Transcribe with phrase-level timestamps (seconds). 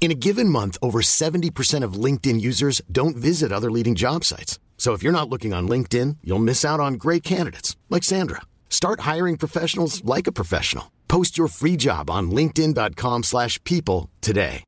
[0.00, 4.58] In a given month, over 70% of LinkedIn users don't visit other leading job sites.
[4.78, 8.42] So if you're not looking on LinkedIn, you'll miss out on great candidates like Sandra.
[8.70, 10.92] Start hiring professionals like a professional.
[11.08, 14.64] Post your free job on linkedin.com/people today.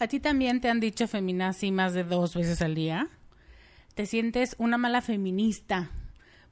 [0.00, 3.08] ¿A ti también te han dicho feminazi más de dos veces al día?
[3.94, 5.90] ¿Te sientes una mala feminista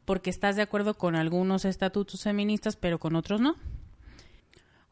[0.04, 3.54] porque estás de acuerdo con algunos estatutos feministas pero con otros no?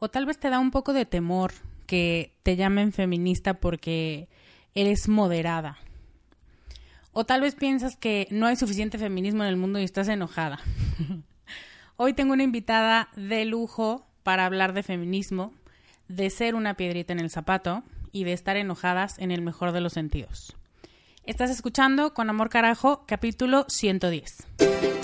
[0.04, 1.54] O tal vez te da un poco de temor
[1.86, 4.28] que te llamen feminista porque
[4.74, 5.78] eres moderada.
[7.12, 10.60] O tal vez piensas que no hay suficiente feminismo en el mundo y estás enojada.
[11.96, 15.54] Hoy tengo una invitada de lujo para hablar de feminismo,
[16.08, 17.82] de ser una piedrita en el zapato
[18.12, 20.54] y de estar enojadas en el mejor de los sentidos.
[21.24, 25.03] Estás escuchando Con Amor Carajo, capítulo 110.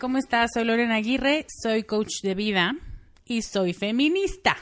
[0.00, 0.52] ¿Cómo estás?
[0.54, 2.74] Soy Lorena Aguirre, soy coach de vida
[3.26, 4.56] y soy feminista.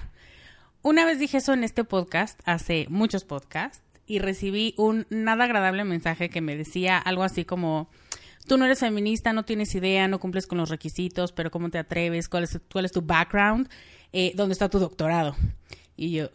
[0.82, 5.84] Una vez dije eso en este podcast, hace muchos podcasts, y recibí un nada agradable
[5.84, 7.88] mensaje que me decía algo así como,
[8.48, 11.78] tú no eres feminista, no tienes idea, no cumples con los requisitos, pero ¿cómo te
[11.78, 12.28] atreves?
[12.28, 13.68] ¿Cuál es, tu background?
[14.12, 15.36] Eh, ¿Dónde está tu doctorado?
[15.96, 16.30] Y yo...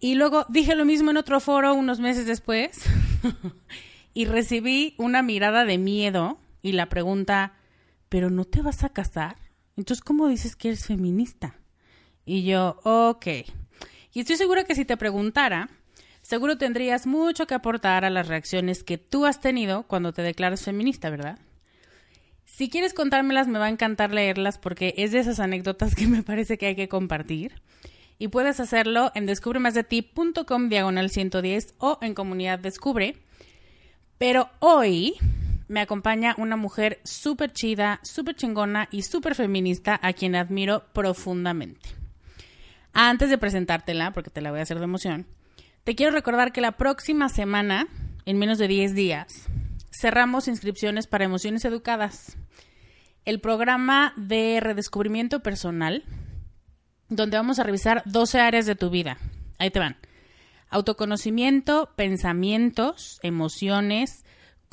[0.00, 2.78] Y luego dije lo mismo en otro foro unos meses después
[4.14, 7.52] y recibí una mirada de miedo y la pregunta,
[8.14, 9.38] pero no te vas a casar.
[9.76, 11.56] Entonces, ¿cómo dices que eres feminista?
[12.24, 13.26] Y yo, ok.
[14.12, 15.68] Y estoy segura que si te preguntara,
[16.22, 20.62] seguro tendrías mucho que aportar a las reacciones que tú has tenido cuando te declaras
[20.62, 21.40] feminista, ¿verdad?
[22.44, 26.22] Si quieres contármelas, me va a encantar leerlas porque es de esas anécdotas que me
[26.22, 27.62] parece que hay que compartir.
[28.20, 33.16] Y puedes hacerlo en descubremasdeti.com diagonal 110 o en comunidad descubre.
[34.18, 35.16] Pero hoy
[35.74, 41.88] me acompaña una mujer súper chida, súper chingona y súper feminista a quien admiro profundamente.
[42.92, 45.26] Antes de presentártela, porque te la voy a hacer de emoción,
[45.82, 47.88] te quiero recordar que la próxima semana,
[48.24, 49.48] en menos de 10 días,
[49.90, 52.36] cerramos inscripciones para Emociones Educadas,
[53.24, 56.04] el programa de redescubrimiento personal,
[57.08, 59.18] donde vamos a revisar 12 áreas de tu vida.
[59.58, 59.96] Ahí te van.
[60.70, 64.23] Autoconocimiento, pensamientos, emociones,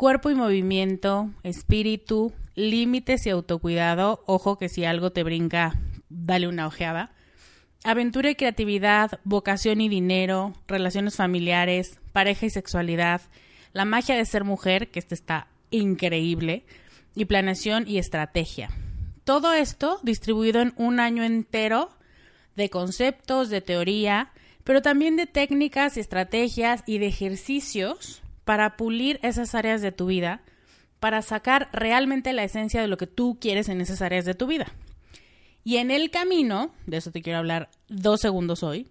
[0.02, 5.76] cuerpo y movimiento, espíritu, límites y autocuidado, ojo que si algo te brinca,
[6.10, 7.12] dale una ojeada.
[7.84, 13.22] Aventura y creatividad, vocación y dinero, relaciones familiares, pareja y sexualidad,
[13.74, 16.66] la magia de ser mujer, que este está increíble,
[17.14, 18.72] y planeación y estrategia.
[19.24, 21.92] Todo esto distribuido en un año entero
[22.56, 24.32] de conceptos, de teoría,
[24.64, 28.21] pero también de técnicas, estrategias y de ejercicios
[28.52, 30.42] para pulir esas áreas de tu vida,
[31.00, 34.46] para sacar realmente la esencia de lo que tú quieres en esas áreas de tu
[34.46, 34.68] vida.
[35.64, 38.90] Y en el camino, de eso te quiero hablar dos segundos hoy,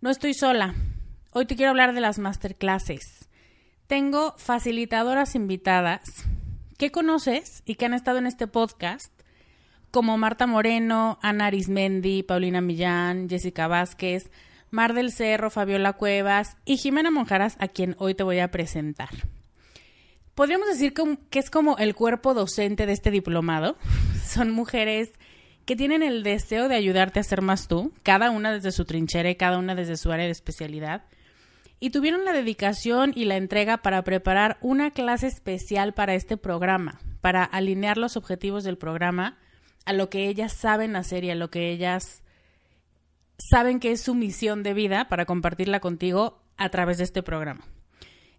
[0.00, 0.74] no estoy sola.
[1.30, 3.28] Hoy te quiero hablar de las masterclasses.
[3.86, 6.00] Tengo facilitadoras invitadas
[6.78, 9.12] que conoces y que han estado en este podcast,
[9.90, 14.30] como Marta Moreno, Ana Arismendi, Paulina Millán, Jessica Vázquez,
[14.72, 19.10] Mar del Cerro, Fabiola Cuevas y Jimena Monjaras, a quien hoy te voy a presentar.
[20.34, 20.94] Podríamos decir
[21.28, 23.76] que es como el cuerpo docente de este diplomado.
[24.26, 25.12] Son mujeres
[25.66, 29.28] que tienen el deseo de ayudarte a ser más tú, cada una desde su trinchera
[29.28, 31.04] y cada una desde su área de especialidad,
[31.78, 36.98] y tuvieron la dedicación y la entrega para preparar una clase especial para este programa,
[37.20, 39.36] para alinear los objetivos del programa
[39.84, 42.21] a lo que ellas saben hacer y a lo que ellas
[43.50, 47.64] saben que es su misión de vida para compartirla contigo a través de este programa.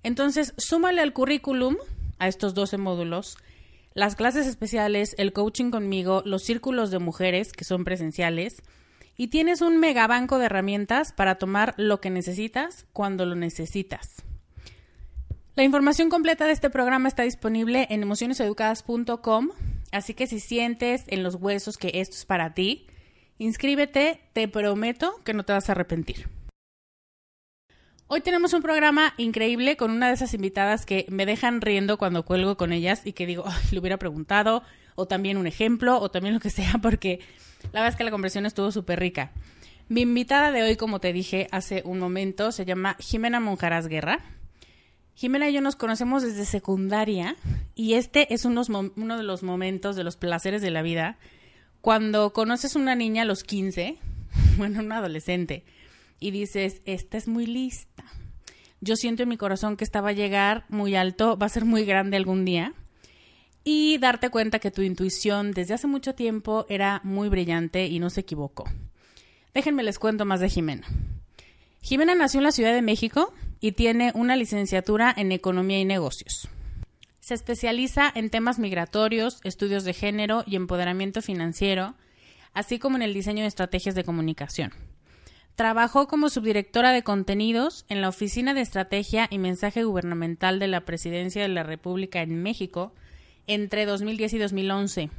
[0.03, 1.77] Entonces, súmale al currículum,
[2.19, 3.37] a estos 12 módulos,
[3.93, 8.61] las clases especiales, el coaching conmigo, los círculos de mujeres que son presenciales,
[9.15, 14.23] y tienes un megabanco de herramientas para tomar lo que necesitas cuando lo necesitas.
[15.55, 19.49] La información completa de este programa está disponible en emocioneseducadas.com,
[19.91, 22.87] así que si sientes en los huesos que esto es para ti,
[23.37, 26.27] inscríbete, te prometo que no te vas a arrepentir.
[28.07, 32.25] Hoy tenemos un programa increíble con una de esas invitadas que me dejan riendo cuando
[32.25, 34.61] cuelgo con ellas y que digo, le hubiera preguntado,
[34.95, 37.19] o también un ejemplo, o también lo que sea, porque
[37.71, 39.31] la verdad es que la conversación estuvo súper rica.
[39.89, 44.19] Mi invitada de hoy, como te dije hace un momento, se llama Jimena Monjaras Guerra.
[45.15, 47.35] Jimena y yo nos conocemos desde secundaria
[47.75, 51.17] y este es uno de los momentos de los placeres de la vida
[51.83, 53.97] cuando conoces una niña a los 15,
[54.57, 55.65] bueno, una adolescente,
[56.17, 58.05] y dices, esta es muy lista.
[58.79, 61.65] Yo siento en mi corazón que esta va a llegar muy alto, va a ser
[61.65, 62.73] muy grande algún día.
[63.65, 68.09] Y darte cuenta que tu intuición desde hace mucho tiempo era muy brillante y no
[68.09, 68.63] se equivocó.
[69.53, 70.87] Déjenme les cuento más de Jimena.
[71.81, 76.47] Jimena nació en la Ciudad de México y tiene una licenciatura en Economía y Negocios.
[77.23, 81.95] Se especializa en temas migratorios, estudios de género y empoderamiento financiero,
[82.53, 84.73] así como en el diseño de estrategias de comunicación.
[85.55, 90.81] Trabajó como subdirectora de contenidos en la Oficina de Estrategia y Mensaje Gubernamental de la
[90.81, 92.93] Presidencia de la República en México
[93.47, 95.09] entre 2010 y 2011.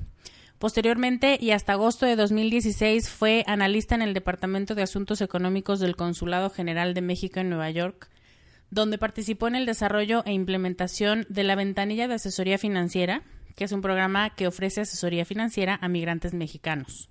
[0.59, 5.97] Posteriormente y hasta agosto de 2016 fue analista en el Departamento de Asuntos Económicos del
[5.97, 8.11] Consulado General de México en Nueva York,
[8.75, 13.23] donde participó en el desarrollo e implementación de la Ventanilla de Asesoría Financiera,
[13.55, 17.09] que es un programa que ofrece asesoría financiera a migrantes mexicanos.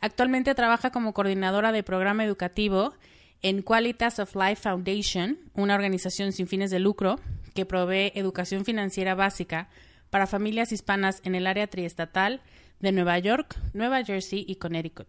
[0.00, 2.94] Actualmente trabaja como coordinadora de programa educativo
[3.42, 7.20] en Qualitas of Life Foundation, una organización sin fines de lucro
[7.54, 9.68] que provee educación financiera básica
[10.10, 12.40] para familias hispanas en el área triestatal
[12.80, 15.06] de Nueva York, Nueva Jersey y Connecticut.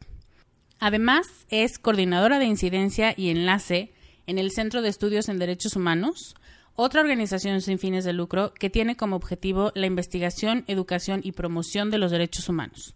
[0.80, 3.92] Además, es coordinadora de incidencia y enlace
[4.28, 6.36] en el Centro de Estudios en Derechos Humanos,
[6.76, 11.92] otra organización sin fines de lucro que tiene como objetivo la investigación, educación y promoción
[11.92, 12.96] de los derechos humanos.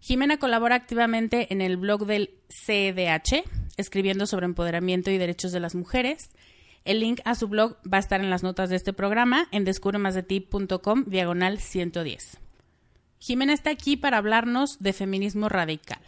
[0.00, 3.44] Jimena colabora activamente en el blog del CDH,
[3.76, 6.30] escribiendo sobre empoderamiento y derechos de las mujeres.
[6.84, 9.64] El link a su blog va a estar en las notas de este programa en
[9.64, 12.38] descubremasdeti.com diagonal 110.
[13.18, 15.98] Jimena está aquí para hablarnos de feminismo radical.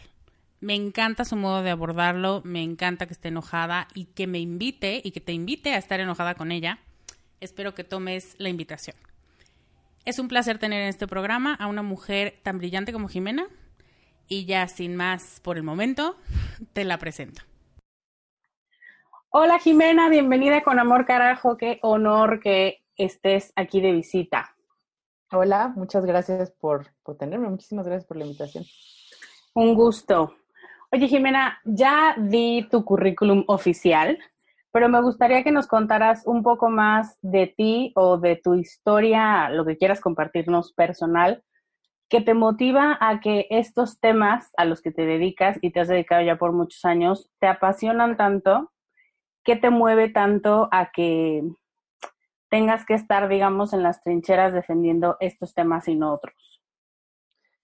[0.61, 5.01] Me encanta su modo de abordarlo, me encanta que esté enojada y que me invite
[5.01, 6.79] y que te invite a estar enojada con ella.
[7.39, 8.97] Espero que tomes la invitación.
[10.03, 13.47] Es un placer tener en este programa a una mujer tan brillante como Jimena,
[14.27, 16.17] y ya sin más por el momento,
[16.73, 17.41] te la presento.
[19.29, 24.55] Hola Jimena, bienvenida con amor carajo, qué honor que estés aquí de visita.
[25.31, 28.65] Hola, muchas gracias por, por tenerme, muchísimas gracias por la invitación.
[29.53, 30.35] Un gusto.
[30.91, 34.17] Oye Jimena, ya di tu currículum oficial,
[34.71, 39.49] pero me gustaría que nos contaras un poco más de ti o de tu historia,
[39.51, 41.43] lo que quieras compartirnos personal,
[42.09, 45.89] que te motiva a que estos temas a los que te dedicas y te has
[45.89, 48.71] dedicado ya por muchos años te apasionan tanto?
[49.43, 51.43] ¿Qué te mueve tanto a que
[52.49, 56.63] tengas que estar, digamos, en las trincheras defendiendo estos temas y no otros?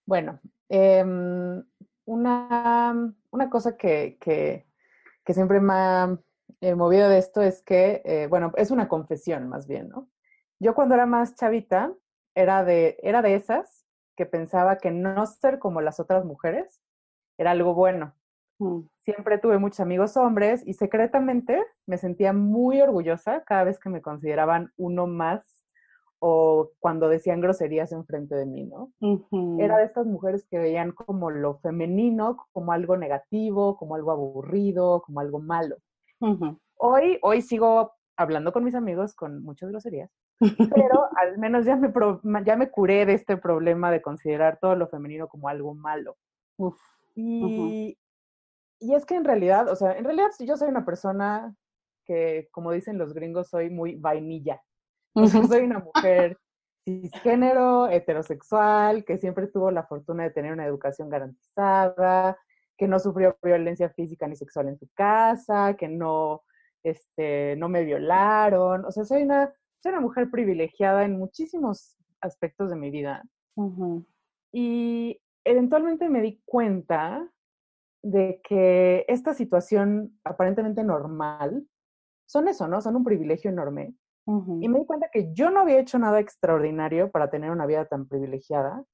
[0.04, 1.64] Bueno, em,
[2.06, 4.66] una, una, cosa que, que,
[5.24, 6.18] que, siempre me ha
[6.76, 10.08] movido de esto es que, eh, bueno, es una confesión más bien, ¿no?
[10.58, 11.92] Yo cuando era más chavita,
[12.34, 13.86] era de, era de esas
[14.16, 16.80] que pensaba que no ser como las otras mujeres
[17.38, 18.14] era algo bueno.
[18.58, 18.80] Mm.
[19.00, 24.00] Siempre tuve muchos amigos hombres y secretamente me sentía muy orgullosa cada vez que me
[24.02, 25.55] consideraban uno más
[26.18, 28.92] o cuando decían groserías enfrente de mí, ¿no?
[29.60, 35.02] Era de estas mujeres que veían como lo femenino, como algo negativo, como algo aburrido,
[35.02, 35.76] como algo malo.
[36.76, 40.10] Hoy, hoy sigo hablando con mis amigos con muchas groserías,
[40.74, 41.92] pero al menos ya me,
[42.44, 46.16] ya me curé de este problema de considerar todo lo femenino como algo malo.
[47.14, 47.98] Y,
[48.80, 51.54] y es que en realidad, o sea, en realidad yo soy una persona
[52.04, 54.62] que, como dicen los gringos, soy muy vainilla.
[55.16, 56.38] O sea, soy una mujer
[56.84, 62.38] cisgénero, heterosexual, que siempre tuvo la fortuna de tener una educación garantizada,
[62.76, 66.42] que no sufrió violencia física ni sexual en su casa, que no,
[66.82, 68.84] este, no me violaron.
[68.84, 73.24] O sea, soy una, soy una mujer privilegiada en muchísimos aspectos de mi vida.
[74.52, 77.26] Y eventualmente me di cuenta
[78.02, 81.66] de que esta situación aparentemente normal
[82.26, 82.80] son eso, ¿no?
[82.80, 83.94] Son un privilegio enorme.
[84.26, 87.84] Y me di cuenta que yo no había hecho nada extraordinario para tener una vida
[87.84, 88.84] tan privilegiada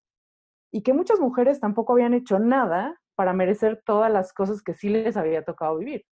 [0.71, 4.91] y que muchas mujeres tampoco habían hecho nada para merecer todas las cosas que sí
[4.91, 6.05] les había tocado vivir.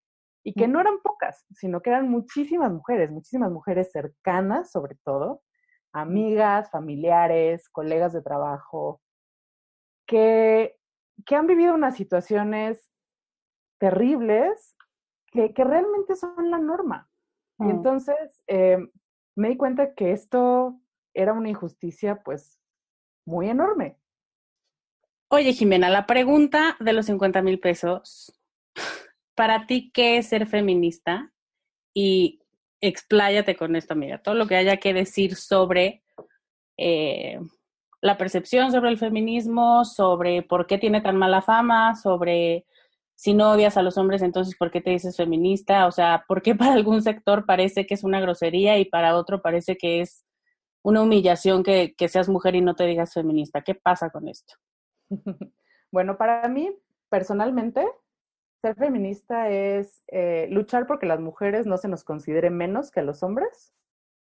[0.42, 5.42] Y que no eran pocas, sino que eran muchísimas mujeres, muchísimas mujeres cercanas sobre todo,
[5.92, 9.02] amigas, familiares, colegas de trabajo,
[10.06, 10.78] que,
[11.26, 12.90] que han vivido unas situaciones
[13.78, 14.76] terribles
[15.26, 17.10] que, que realmente son la norma.
[17.58, 17.70] Y mm.
[17.70, 18.78] entonces eh,
[19.40, 20.78] me di cuenta que esto
[21.14, 22.60] era una injusticia pues
[23.24, 23.96] muy enorme.
[25.28, 28.38] Oye, Jimena, la pregunta de los 50 mil pesos,
[29.34, 31.32] para ti, ¿qué es ser feminista?
[31.94, 32.40] Y
[32.80, 36.02] expláyate con esto, amiga, todo lo que haya que decir sobre
[36.76, 37.38] eh,
[38.02, 42.66] la percepción sobre el feminismo, sobre por qué tiene tan mala fama, sobre
[43.20, 45.86] si no odias a los hombres, entonces ¿por qué te dices feminista?
[45.86, 49.42] O sea, ¿por qué para algún sector parece que es una grosería y para otro
[49.42, 50.24] parece que es
[50.82, 53.60] una humillación que, seas mujer y no te digas feminista?
[53.60, 54.54] ¿Qué pasa con esto?
[55.92, 56.72] Bueno, para mí,
[57.08, 57.84] personalmente,
[58.62, 63.02] ser feminista es eh, luchar porque las mujeres no se nos considere menos que a
[63.02, 63.74] los hombres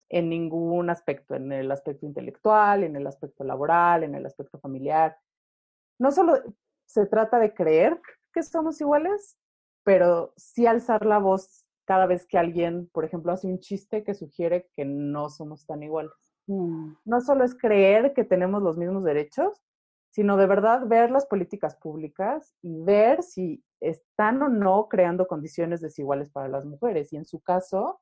[0.08, 5.16] en ningún aspecto, en el aspecto intelectual, en el aspecto laboral, en el aspecto familiar.
[6.00, 6.42] No solo
[6.84, 8.00] se trata de creer
[8.32, 9.38] que somos iguales,
[9.84, 14.14] pero sí alzar la voz cada vez que alguien, por ejemplo, hace un chiste que
[14.14, 16.12] sugiere que no somos tan iguales.
[16.46, 16.94] Mm.
[17.04, 19.60] No solo es creer que tenemos los mismos derechos,
[20.10, 25.80] sino de verdad ver las políticas públicas y ver si están o no creando condiciones
[25.80, 28.00] desiguales para las mujeres y en su caso,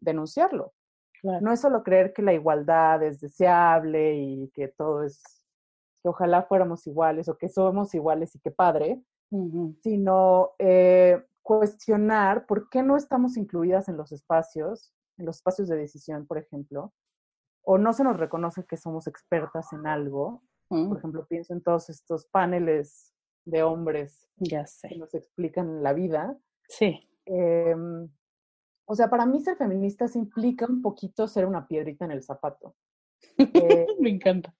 [0.00, 0.74] denunciarlo.
[1.22, 5.44] No es solo creer que la igualdad es deseable y que todo es,
[6.00, 9.02] que ojalá fuéramos iguales o que somos iguales y que padre,
[9.82, 15.76] sino eh, cuestionar por qué no estamos incluidas en los espacios, en los espacios de
[15.76, 16.92] decisión, por ejemplo,
[17.62, 20.42] o no se nos reconoce que somos expertas en algo.
[20.68, 20.96] Por mm.
[20.96, 23.12] ejemplo, pienso en todos estos paneles
[23.44, 24.88] de hombres ya sé.
[24.88, 26.36] que nos explican la vida.
[26.68, 27.08] Sí.
[27.24, 28.08] Em,
[28.84, 32.22] o sea, para mí ser feminista se implica un poquito ser una piedrita en el
[32.22, 32.76] zapato.
[33.38, 34.54] Eh, Me encanta.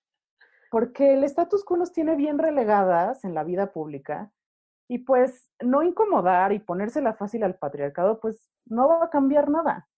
[0.71, 4.33] Porque el status quo nos tiene bien relegadas en la vida pública
[4.89, 9.89] y pues no incomodar y ponérsela fácil al patriarcado, pues no va a cambiar nada.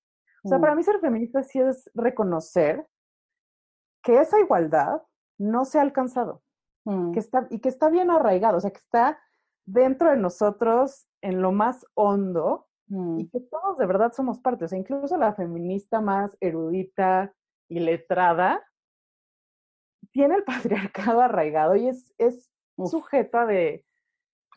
[0.45, 0.77] O sea, para mm.
[0.77, 2.87] mí ser feminista sí es reconocer
[4.03, 5.03] que esa igualdad
[5.39, 6.43] no se ha alcanzado
[6.85, 7.13] mm.
[7.13, 9.19] que está, y que está bien arraigado, o sea, que está
[9.67, 13.31] dentro de nosotros en lo más hondo y mm.
[13.31, 14.65] que todos de verdad somos parte.
[14.65, 17.35] O sea, incluso la feminista más erudita
[17.69, 18.65] y letrada
[20.13, 22.51] tiene el patriarcado arraigado y es, es
[22.87, 23.85] sujeta de,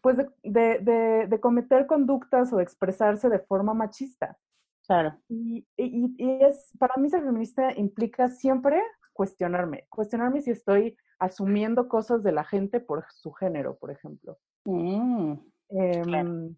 [0.02, 4.38] pues de, de, cometer conductas o de expresarse de forma machista.
[4.86, 5.16] Claro.
[5.30, 8.82] Y, y, es, para mí ser feminista implica siempre
[9.14, 14.40] cuestionarme, cuestionarme si estoy asumiendo cosas de la gente por su género, por ejemplo.
[14.66, 15.34] Mm,
[15.70, 16.56] em,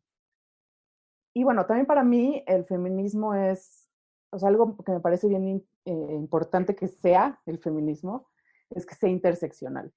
[1.33, 3.89] y bueno, también para mí el feminismo es,
[4.31, 8.29] o sea, algo que me parece bien eh, importante que sea el feminismo,
[8.69, 9.91] es que sea interseccional.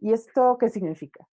[0.00, 1.28] ¿Y esto qué significa?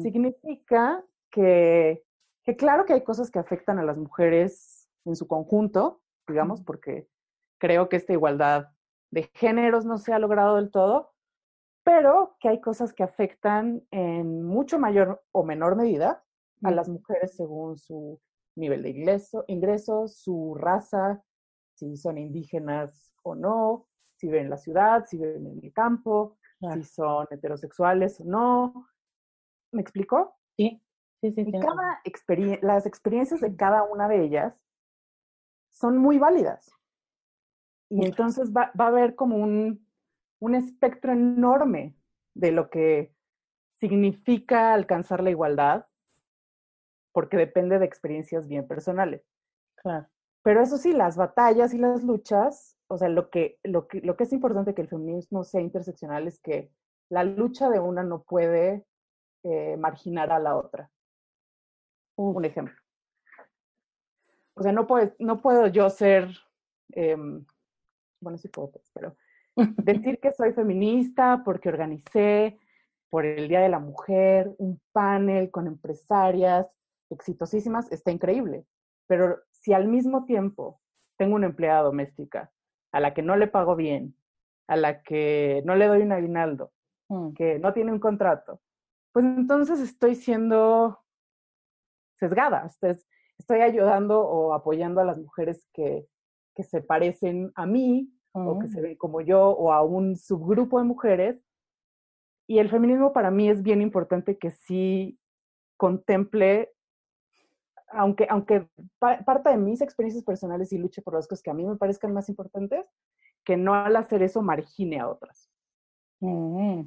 [0.00, 2.04] Significa que,
[2.44, 7.08] que, claro que hay cosas que afectan a las mujeres en su conjunto, digamos, porque
[7.58, 8.68] creo que esta igualdad
[9.10, 11.12] de géneros no se ha logrado del todo,
[11.84, 16.24] pero que hay cosas que afectan en mucho mayor o menor medida
[16.62, 18.20] a las mujeres según su
[18.54, 21.22] nivel de ingreso, ingresos, su raza,
[21.74, 26.38] si son indígenas o no, si viven en la ciudad, si viven en el campo,
[26.72, 28.88] si son heterosexuales o no.
[29.72, 30.36] ¿Me explico?
[30.56, 30.82] Sí,
[31.20, 31.44] sí, sí.
[31.46, 32.02] Y cada
[32.60, 34.54] las experiencias de cada una de ellas
[35.70, 36.70] son muy válidas.
[37.90, 39.86] Y entonces va, va a haber como un,
[40.40, 41.96] un espectro enorme
[42.34, 43.14] de lo que
[43.74, 45.86] significa alcanzar la igualdad,
[47.12, 49.22] porque depende de experiencias bien personales.
[49.76, 50.08] Claro.
[50.42, 54.16] Pero eso sí, las batallas y las luchas, o sea, lo que, lo que, lo
[54.16, 56.70] que es importante que el feminismo sea interseccional es que
[57.10, 58.86] la lucha de una no puede
[59.44, 60.90] eh, marginar a la otra.
[62.16, 62.74] Un ejemplo.
[64.54, 66.28] O sea, no, puedo, no puedo yo ser,
[66.90, 67.44] em,
[68.20, 69.16] bueno, sí puedo, pues, pero
[69.76, 72.58] decir que soy feminista porque organicé
[73.10, 76.66] por el Día de la Mujer un panel con empresarias
[77.10, 78.64] exitosísimas, está increíble.
[79.06, 80.80] Pero si al mismo tiempo
[81.16, 82.50] tengo una empleada doméstica
[82.90, 84.16] a la que no le pago bien,
[84.66, 86.72] a la que no le doy un aguinaldo,
[87.08, 87.32] mm.
[87.32, 88.60] que no tiene un contrato,
[89.12, 91.00] pues entonces estoy siendo
[92.18, 96.06] sesgada, estoy, ayudando o apoyando a las mujeres que,
[96.54, 98.82] que se parecen a mí o que se mm.
[98.82, 101.44] ven como yo o a un subgrupo de mujeres.
[102.46, 105.18] Y el feminismo para mí es bien importante que sí
[105.76, 106.72] contemple
[107.92, 108.66] aunque, aunque
[108.98, 112.12] parte de mis experiencias personales y luche por las cosas que a mí me parezcan
[112.12, 112.86] más importantes,
[113.44, 115.50] que no al hacer eso margine a otras.
[116.20, 116.82] Mm.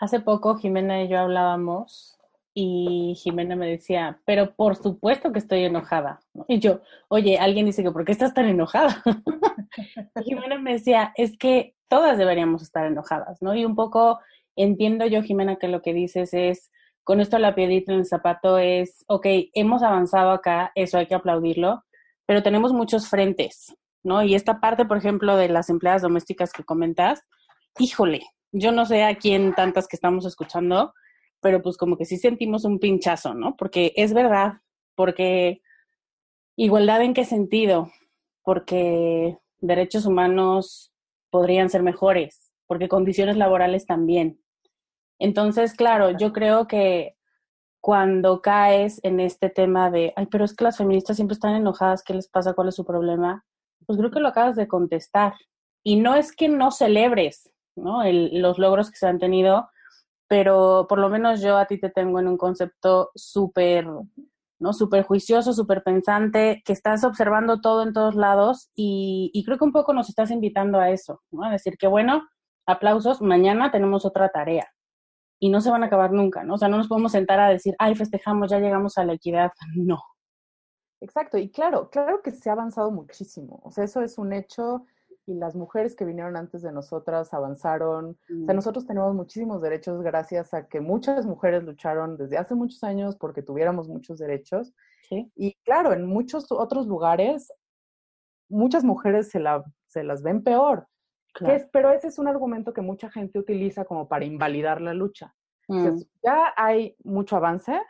[0.00, 2.18] Hace poco Jimena y yo hablábamos
[2.54, 6.20] y Jimena me decía, pero por supuesto que estoy enojada.
[6.48, 9.02] Y yo, oye, alguien dice que, ¿por qué estás tan enojada?
[10.16, 13.54] y Jimena me decía, es que todas deberíamos estar enojadas, ¿no?
[13.54, 14.20] Y un poco
[14.56, 16.70] entiendo yo, Jimena, que lo que dices es,
[17.04, 21.14] con esto la piedrita en el zapato es, ok, hemos avanzado acá, eso hay que
[21.14, 21.84] aplaudirlo,
[22.24, 24.22] pero tenemos muchos frentes, ¿no?
[24.22, 27.22] Y esta parte, por ejemplo, de las empleadas domésticas que comentas,
[27.78, 30.94] híjole, yo no sé a quién tantas que estamos escuchando,
[31.40, 33.56] pero pues como que sí sentimos un pinchazo, ¿no?
[33.56, 34.54] Porque es verdad,
[34.94, 35.62] porque
[36.56, 37.90] igualdad en qué sentido,
[38.42, 40.92] porque derechos humanos
[41.30, 44.40] podrían ser mejores, porque condiciones laborales también,
[45.20, 47.14] entonces, claro, yo creo que
[47.80, 52.02] cuando caes en este tema de, ay, pero es que las feministas siempre están enojadas,
[52.02, 52.54] ¿qué les pasa?
[52.54, 53.44] ¿Cuál es su problema?
[53.86, 55.34] Pues creo que lo acabas de contestar.
[55.84, 58.02] Y no es que no celebres ¿no?
[58.04, 59.70] los logros que se han tenido,
[60.28, 63.86] pero por lo menos yo a ti te tengo en un concepto súper,
[64.58, 64.72] ¿no?
[64.72, 69.64] Súper juicioso, súper pensante, que estás observando todo en todos lados y, y, creo que
[69.64, 71.44] un poco nos estás invitando a eso, ¿no?
[71.44, 72.28] A decir que bueno,
[72.66, 74.68] aplausos, mañana tenemos otra tarea
[75.40, 76.54] y no se van a acabar nunca, ¿no?
[76.54, 79.50] O sea, no nos podemos sentar a decir, ay, festejamos, ya llegamos a la equidad.
[79.76, 80.02] No.
[81.02, 83.58] Exacto, y claro, claro que se ha avanzado muchísimo.
[83.64, 84.84] O sea, eso es un hecho
[85.30, 88.10] y las mujeres que vinieron antes de nosotras avanzaron.
[88.10, 88.56] O sea, mm.
[88.56, 93.42] nosotros tenemos muchísimos derechos gracias a que muchas mujeres lucharon desde hace muchos años porque
[93.42, 94.74] tuviéramos muchos derechos.
[95.08, 95.30] ¿Sí?
[95.36, 97.52] Y claro, en muchos otros lugares,
[98.48, 100.86] muchas mujeres se, la, se las ven peor
[101.72, 105.34] pero ese es un argumento que mucha gente utiliza como para invalidar la lucha.
[105.68, 106.00] Mm.
[106.24, 107.80] ya hay mucho avance.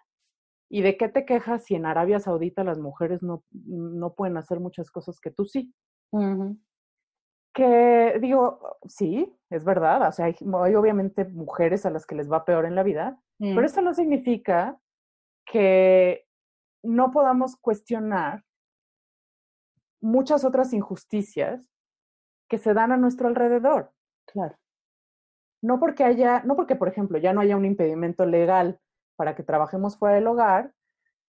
[0.72, 4.60] ¿Y de qué te quejas si en Arabia Saudita las mujeres no, no pueden hacer
[4.60, 5.74] muchas cosas que tú sí?
[7.52, 10.08] Que digo, sí, es verdad.
[10.08, 10.36] O sea, hay,
[10.74, 13.64] obviamente mujeres a las que les va peor en la vida, pero mm.
[13.64, 14.78] eso no significa
[15.44, 16.26] que
[16.82, 18.44] no podamos cuestionar
[20.00, 21.60] muchas otras injusticias
[22.48, 23.92] que se dan a nuestro alrededor.
[24.26, 24.56] Claro.
[25.62, 28.80] No porque haya, no porque, por ejemplo, ya no haya un impedimento legal
[29.16, 30.72] para que trabajemos fuera del hogar,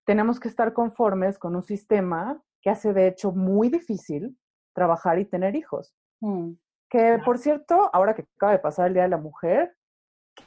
[0.05, 4.37] tenemos que estar conformes con un sistema que hace de hecho muy difícil
[4.73, 5.93] trabajar y tener hijos.
[6.21, 6.53] Mm,
[6.89, 9.75] que, por cierto, ahora que acaba de pasar el Día de la Mujer,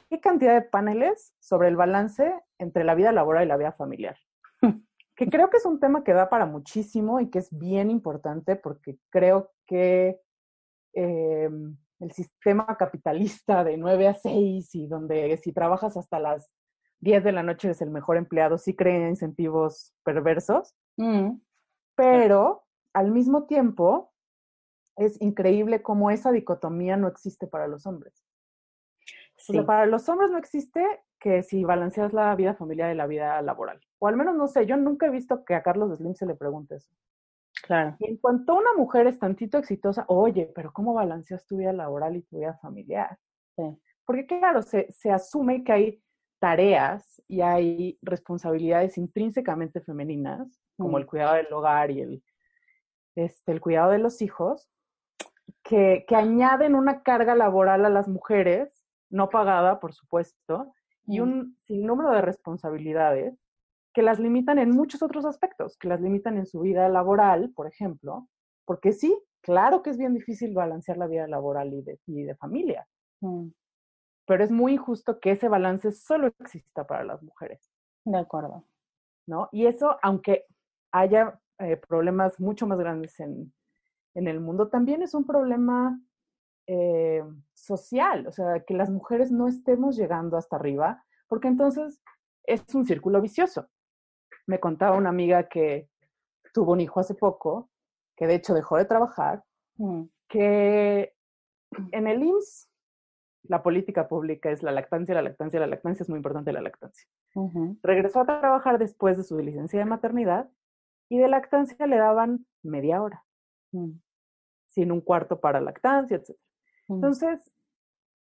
[0.09, 4.17] ¿qué cantidad de paneles sobre el balance entre la vida laboral y la vida familiar?
[5.15, 8.55] que creo que es un tema que da para muchísimo y que es bien importante
[8.55, 10.19] porque creo que
[10.93, 11.49] eh,
[11.99, 16.49] el sistema capitalista de 9 a 6 y donde si trabajas hasta las
[16.99, 21.31] 10 de la noche eres el mejor empleado, sí crea incentivos perversos, mm.
[21.95, 24.13] pero al mismo tiempo
[24.97, 28.23] es increíble cómo esa dicotomía no existe para los hombres.
[29.65, 30.83] para los hombres no existe
[31.19, 33.81] que si balanceas la vida familiar y la vida laboral.
[33.99, 36.35] O al menos no sé, yo nunca he visto que a Carlos Slim se le
[36.35, 36.89] pregunte eso.
[37.63, 37.95] Claro.
[37.99, 42.15] Y en cuanto una mujer es tantito exitosa, oye, pero ¿cómo balanceas tu vida laboral
[42.15, 43.17] y tu vida familiar?
[43.55, 43.63] Sí.
[44.05, 46.03] Porque claro, se, se asume que hay
[46.39, 51.01] tareas y hay responsabilidades intrínsecamente femeninas, como Mm.
[51.01, 52.23] el cuidado del hogar y el,
[53.15, 54.69] este, el cuidado de los hijos,
[55.63, 60.73] que, que añaden una carga laboral a las mujeres, no pagada, por supuesto,
[61.07, 61.23] y Mm.
[61.23, 63.37] un sinnúmero de responsabilidades
[63.93, 67.67] que las limitan en muchos otros aspectos, que las limitan en su vida laboral, por
[67.67, 68.27] ejemplo,
[68.65, 72.35] porque sí, claro que es bien difícil balancear la vida laboral y de, y de
[72.35, 72.87] familia,
[73.21, 73.49] Mm,
[74.27, 77.71] pero es muy injusto que ese balance solo exista para las mujeres,
[78.03, 78.65] De acuerdo.
[79.27, 79.49] ¿no?
[79.51, 80.45] Y eso, aunque
[80.91, 83.53] haya eh, problemas mucho más grandes en,
[84.15, 86.01] en el mundo, también es un problema
[86.67, 87.23] eh,
[87.53, 92.01] social, o sea, que las mujeres no estemos llegando hasta arriba, porque entonces
[92.43, 93.69] es un círculo vicioso.
[94.47, 95.89] Me contaba una amiga que
[96.53, 97.69] tuvo un hijo hace poco,
[98.15, 99.43] que de hecho dejó de trabajar,
[99.77, 101.13] Mm, que
[101.91, 102.69] en el IMSS
[103.43, 107.07] la política pública es la lactancia, la lactancia, la lactancia es muy importante la lactancia.
[107.83, 110.49] Regresó a trabajar después de su licencia de maternidad
[111.09, 113.23] y de lactancia le daban media hora,
[113.71, 113.91] mm,
[114.75, 116.37] sin un cuarto para lactancia, etc.
[116.89, 116.93] mm.
[116.95, 117.51] Entonces,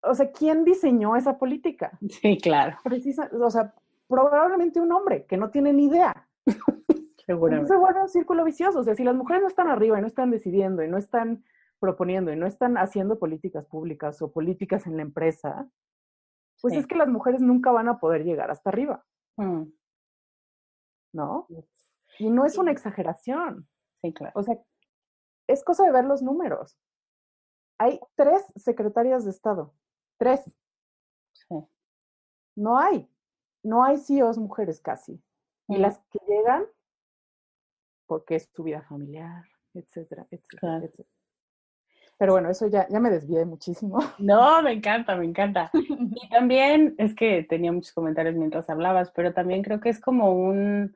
[0.03, 1.97] o sea, ¿quién diseñó esa política?
[2.09, 2.77] Sí, claro.
[2.83, 3.73] Precisa, o sea,
[4.07, 6.27] probablemente un hombre que no tiene ni idea.
[6.47, 7.67] Entonces Seguramente.
[7.69, 8.79] se vuelve un círculo vicioso.
[8.79, 11.43] O sea, si las mujeres no están arriba y no están decidiendo y no están
[11.79, 15.67] proponiendo y no están haciendo políticas públicas o políticas en la empresa,
[16.61, 16.79] pues Sí.
[16.79, 19.03] es que las mujeres nunca van a poder llegar hasta arriba,
[19.37, 19.63] Mm,
[21.13, 21.47] ¿no?
[22.19, 23.67] Y no es una exageración.
[24.01, 24.33] Sí, claro.
[24.35, 24.55] O sea,
[25.47, 26.77] es cosa de ver los números.
[27.77, 29.73] Hay tres secretarias de Estado.
[30.17, 30.41] Tres.
[31.33, 31.55] Sí.
[32.55, 33.09] No hay.
[33.63, 35.21] No hay CEOs mujeres casi.
[35.67, 36.65] Y Mm, las que llegan,
[38.05, 40.85] porque es su vida familiar, etcétera, etcétera, Claro.
[40.85, 41.09] etcétera.
[42.17, 43.97] Pero bueno, eso ya, ya me desvié muchísimo.
[44.19, 45.69] No, me encanta, me encanta.
[45.73, 50.31] Y también es que tenía muchos comentarios mientras hablabas, pero también creo que es como
[50.33, 50.95] un,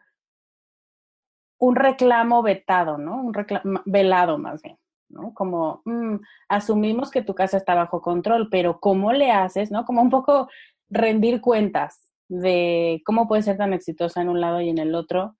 [1.59, 3.21] un reclamo vetado, ¿no?
[3.21, 4.77] Un reclamo velado más bien,
[5.09, 5.33] ¿no?
[5.33, 6.15] Como mm,
[6.47, 9.85] asumimos que tu casa está bajo control, pero ¿cómo le haces, no?
[9.85, 10.47] Como un poco
[10.89, 15.35] rendir cuentas de cómo puedes ser tan exitosa en un lado y en el otro.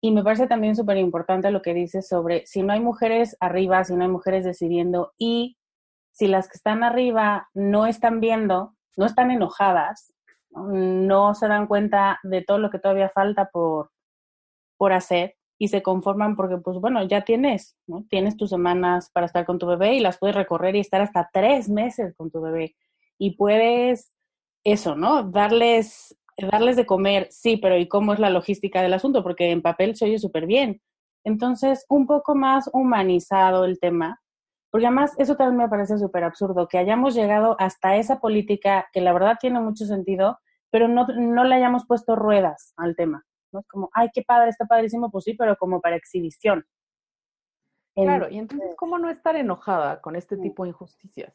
[0.00, 3.84] Y me parece también súper importante lo que dices sobre si no hay mujeres arriba,
[3.84, 5.58] si no hay mujeres decidiendo y
[6.12, 10.14] si las que están arriba no están viendo, no están enojadas,
[10.50, 13.90] no, No se dan cuenta de todo lo que todavía falta por,
[14.78, 17.76] por hacer y se conforman porque, pues bueno, ya tienes.
[18.08, 21.28] Tienes tus semanas para estar con tu bebé y las puedes recorrer y estar hasta
[21.32, 22.76] tres meses con tu bebé.
[23.18, 24.14] Y puedes,
[24.64, 25.24] eso, ¿no?
[25.24, 29.24] Darles, darles de comer, sí, pero ¿y cómo es la logística del asunto?
[29.24, 30.80] Porque en papel se oye súper bien.
[31.24, 34.20] Entonces, un poco más humanizado el tema,
[34.70, 39.00] porque además eso también me parece súper absurdo, que hayamos llegado hasta esa política que
[39.00, 40.38] la verdad tiene mucho sentido,
[40.70, 43.24] pero no, no le hayamos puesto ruedas al tema.
[43.52, 43.60] ¿No?
[43.60, 46.64] Es como, ay, qué padre, está padrísimo, pues sí, pero como para exhibición.
[47.94, 51.34] Claro, y entonces, ¿cómo no estar enojada con este tipo de injusticias?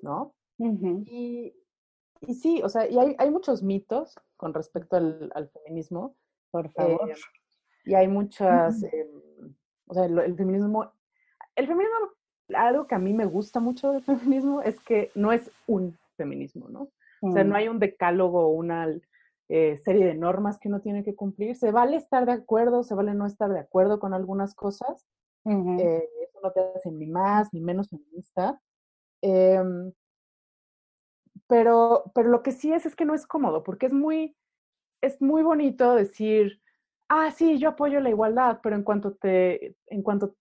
[0.00, 0.34] ¿No?
[0.58, 1.54] Y,
[2.20, 6.16] y sí, o sea, y hay, hay muchos mitos con respecto al, al feminismo.
[6.52, 7.10] por favor.
[7.10, 7.14] eh,
[7.84, 9.10] y hay muchas, eh,
[9.88, 10.92] o sea, el feminismo,
[11.56, 11.96] el feminismo,
[12.54, 14.02] algo que a mí me gusta mucho del
[14.42, 16.90] feminismo es que no es un feminismo, ¿no?
[17.24, 18.88] O sea, no hay un decálogo una
[19.54, 21.56] eh, serie de normas que uno tiene que cumplir.
[21.56, 25.06] Se vale estar de acuerdo, se vale no estar de acuerdo con algunas cosas.
[25.44, 28.58] ujú, eh, eso no te hace ni más ni menos feminista.
[29.20, 29.92] Em,
[31.46, 34.34] pero, pero lo que sí es es que no es cómodo, porque es muy,
[35.02, 36.62] es muy bonito decir,
[37.10, 40.34] ah, sí, yo apoyo la igualdad, pero en cuanto te, en cuanto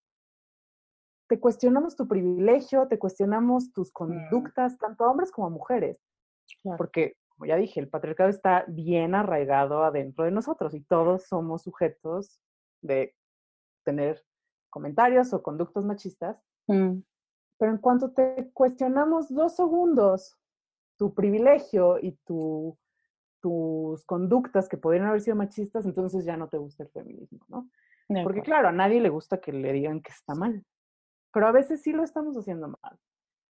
[1.28, 5.98] te cuestionamos tu privilegio, te cuestionamos tus conductas, tanto a hombres como a mujeres,
[6.62, 6.78] Claro.
[6.78, 11.64] porque, como ya dije, el patriarcado está bien arraigado adentro de nosotros y todos somos
[11.64, 12.40] sujetos
[12.84, 13.16] de
[13.84, 14.24] tener
[14.70, 17.00] comentarios o conductos machistas, mm,
[17.58, 20.38] pero en cuanto te cuestionamos dos segundos
[20.98, 22.78] tu privilegio y tu,
[23.42, 27.72] tus conductas que podrían haber sido machistas, entonces ya no te gusta el feminismo, ¿no?
[28.22, 30.64] Porque claro, a nadie le gusta que le digan que está mal,
[31.34, 33.00] pero a veces sí lo estamos haciendo mal.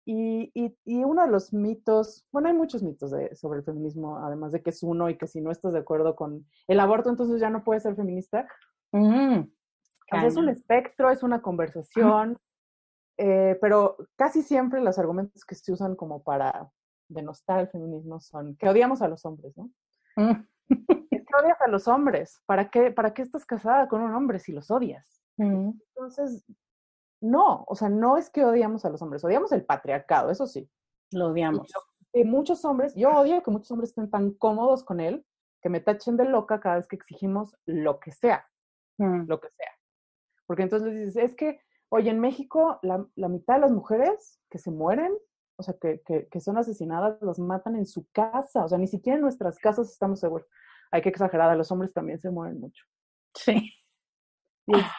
[0.09, 4.17] Y, y, y uno de los mitos, bueno, hay muchos mitos de- sobre el feminismo,
[4.19, 7.09] además de que es uno y que si no estás de acuerdo con el aborto,
[7.09, 8.47] entonces ya no puedes ser feminista.
[8.93, 9.47] Mm, O
[10.09, 12.37] sea, es un espectro, es una conversación,
[13.17, 16.71] eh, pero casi siempre los argumentos que se usan como para
[17.09, 19.69] denostar el feminismo son que odiamos a los hombres, ¿no?
[20.15, 20.47] Mm,
[21.11, 22.41] Es que odias a los hombres.
[22.45, 25.21] ¿Para qué, ¿Para qué estás casada con un hombre si los odias?
[25.95, 26.45] Entonces,
[27.21, 30.69] no, o sea, no es que odiamos a los hombres, odiamos el patriarcado, eso sí.
[31.11, 31.71] Lo odiamos.
[32.13, 35.25] Y muchos hombres, yo odio que muchos hombres estén tan cómodos con él
[35.61, 38.47] que me tachen de loca cada vez que exigimos lo que sea,
[38.97, 39.71] lo que sea.
[40.45, 44.39] Porque entonces les dices, es que, oye, en México la, la mitad de las mujeres
[44.49, 45.13] que se mueren,
[45.57, 48.87] o sea, que, que, que, son asesinadas, las matan en su casa, o sea, ni
[48.87, 50.47] siquiera en nuestras casas estamos seguros.
[50.91, 52.85] Hay que exagerar, los hombres también se mueren mucho.
[53.33, 53.71] Sí.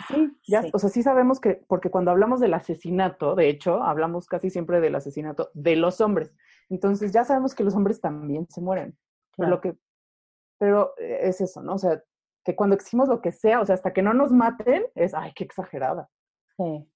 [0.08, 4.26] Sí, ya, o sea, sí sabemos que, porque cuando hablamos del asesinato, de hecho, hablamos
[4.26, 6.34] casi siempre del asesinato de los hombres.
[6.70, 8.96] Entonces ya sabemos que los hombres también se mueren.
[9.36, 9.76] Pero lo que,
[10.58, 11.74] pero eh, es eso, ¿no?
[11.74, 12.02] O sea,
[12.44, 15.32] que cuando exigimos lo que sea, o sea, hasta que no nos maten, es, ay,
[15.34, 16.08] qué exagerada.
[16.56, 16.88] Sí.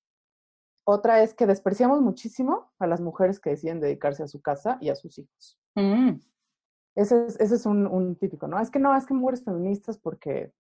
[0.84, 4.88] Otra es que despreciamos muchísimo a las mujeres que deciden dedicarse a su casa y
[4.88, 5.60] a sus hijos.
[5.76, 6.20] Mm.
[6.96, 8.58] Ese es, ese es un, un, típico, ¿no?
[8.58, 10.52] Es que no, es que mujeres feministas porque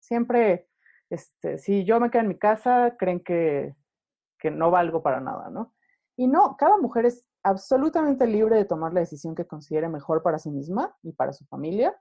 [0.00, 0.68] siempre,
[1.10, 3.74] este, si yo me quedo en mi casa, creen que,
[4.38, 5.74] que no valgo para nada, ¿no?
[6.16, 10.38] Y no, cada mujer es absolutamente libre de tomar la decisión que considere mejor para
[10.38, 11.98] sí misma y para su familia.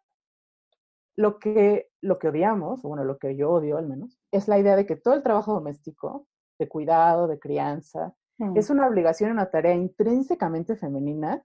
[1.15, 4.59] Lo que, lo que odiamos, o bueno, lo que yo odio al menos, es la
[4.59, 8.57] idea de que todo el trabajo doméstico, de cuidado, de crianza, mm.
[8.57, 11.43] es una obligación, una tarea intrínsecamente femenina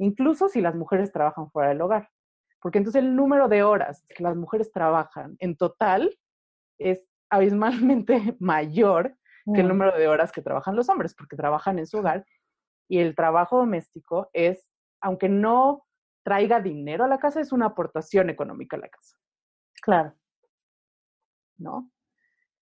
[0.00, 2.08] incluso si las mujeres trabajan fuera del hogar.
[2.60, 6.18] Porque entonces el número de horas que las mujeres trabajan en total
[6.80, 9.16] es abismalmente mayor
[9.54, 9.68] que el mm.
[9.68, 12.24] número de horas que trabajan los hombres, porque trabajan en su hogar
[12.88, 15.86] y el trabajo doméstico es, aunque no
[16.24, 19.16] traiga dinero a la casa, es una aportación económica a la casa.
[19.82, 20.14] Claro.
[21.56, 21.90] ¿No?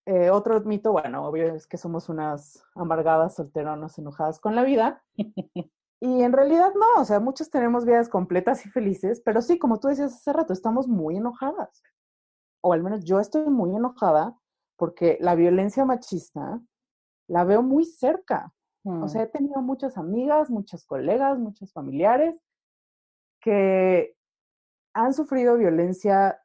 [0.07, 5.03] Eh, otro mito, bueno, obvio es que somos unas amargadas solteronas enojadas con la vida.
[6.01, 9.81] Y en realidad no, o sea, muchos tenemos vidas completas y felices, pero sí, como
[9.81, 11.83] tú decías hace rato, estamos muy enojadas.
[12.61, 14.37] O al menos yo estoy muy enojada
[14.77, 16.61] porque la violencia machista
[17.29, 18.53] la veo muy cerca.
[18.85, 19.09] O mm.
[19.09, 22.37] sea, he tenido muchas amigas, muchas colegas, muchos familiares
[23.41, 24.17] que
[24.95, 26.41] han sufrido violencia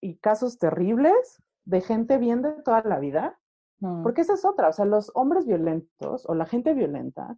[0.00, 3.38] y casos terribles de gente bien de toda la vida.
[3.80, 4.02] Mm.
[4.02, 7.36] Porque esa es otra, o sea, los hombres violentos o la gente violenta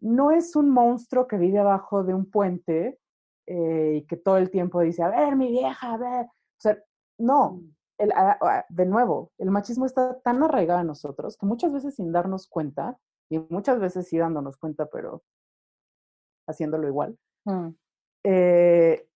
[0.00, 2.98] no es un monstruo que vive abajo de un puente
[3.46, 6.26] eh, y que todo el tiempo dice, a ver, mi vieja, a ver.
[6.26, 6.78] O sea,
[7.18, 7.74] no, mm.
[7.98, 8.12] el,
[8.68, 12.98] de nuevo, el machismo está tan arraigado en nosotros que muchas veces sin darnos cuenta,
[13.30, 15.22] y muchas veces sí dándonos cuenta, pero
[16.46, 17.68] haciéndolo igual, mm.
[18.24, 19.08] eh,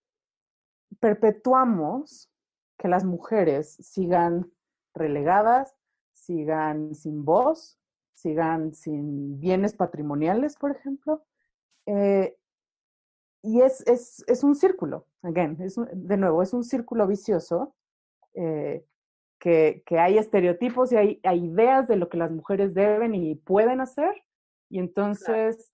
[1.01, 2.31] perpetuamos
[2.79, 4.53] que las mujeres sigan
[4.95, 5.75] relegadas,
[6.13, 7.79] sigan sin voz,
[8.13, 11.25] sigan sin bienes patrimoniales, por ejemplo.
[11.87, 12.37] Eh,
[13.43, 17.75] y es, es, es, un círculo, again, es de nuevo, es un círculo vicioso
[18.35, 18.85] eh,
[19.39, 23.35] que, que, hay estereotipos y hay, hay, ideas de lo que las mujeres deben y
[23.35, 24.23] pueden hacer,
[24.69, 25.73] y entonces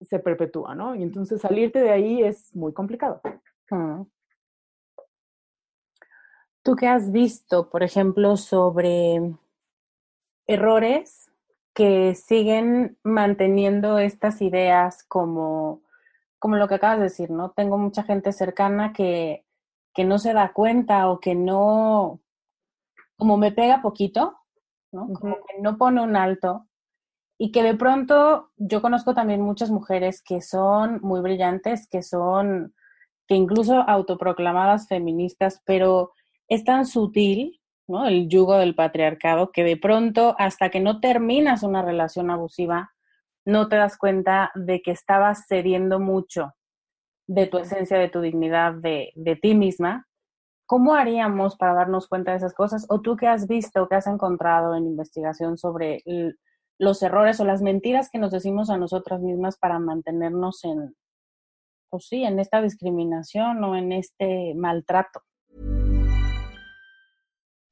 [0.00, 0.94] se perpetúa, ¿no?
[0.94, 3.20] Y entonces salirte de ahí es muy complicado.
[6.62, 9.34] ¿Tú qué has visto, por ejemplo, sobre
[10.46, 11.30] errores
[11.72, 15.82] que siguen manteniendo estas ideas como,
[16.38, 17.50] como lo que acabas de decir, ¿no?
[17.50, 19.45] Tengo mucha gente cercana que,
[19.96, 22.20] que no se da cuenta o que no,
[23.16, 24.36] como me pega poquito,
[24.92, 25.08] ¿no?
[25.14, 26.68] Como que no pone un alto
[27.38, 32.74] y que de pronto yo conozco también muchas mujeres que son muy brillantes, que son,
[33.26, 36.12] que incluso autoproclamadas feministas, pero
[36.46, 38.06] es tan sutil ¿no?
[38.06, 42.92] El yugo del patriarcado, que de pronto, hasta que no terminas una relación abusiva,
[43.44, 46.54] no te das cuenta de que estabas cediendo mucho
[47.26, 50.06] de tu esencia, de tu dignidad, de, de ti misma.
[50.66, 52.86] ¿Cómo haríamos para darnos cuenta de esas cosas?
[52.88, 56.02] ¿O tú qué has visto, qué has encontrado en investigación sobre
[56.78, 60.96] los errores o las mentiras que nos decimos a nosotras mismas para mantenernos en,
[61.88, 65.22] pues sí, en esta discriminación o en este maltrato?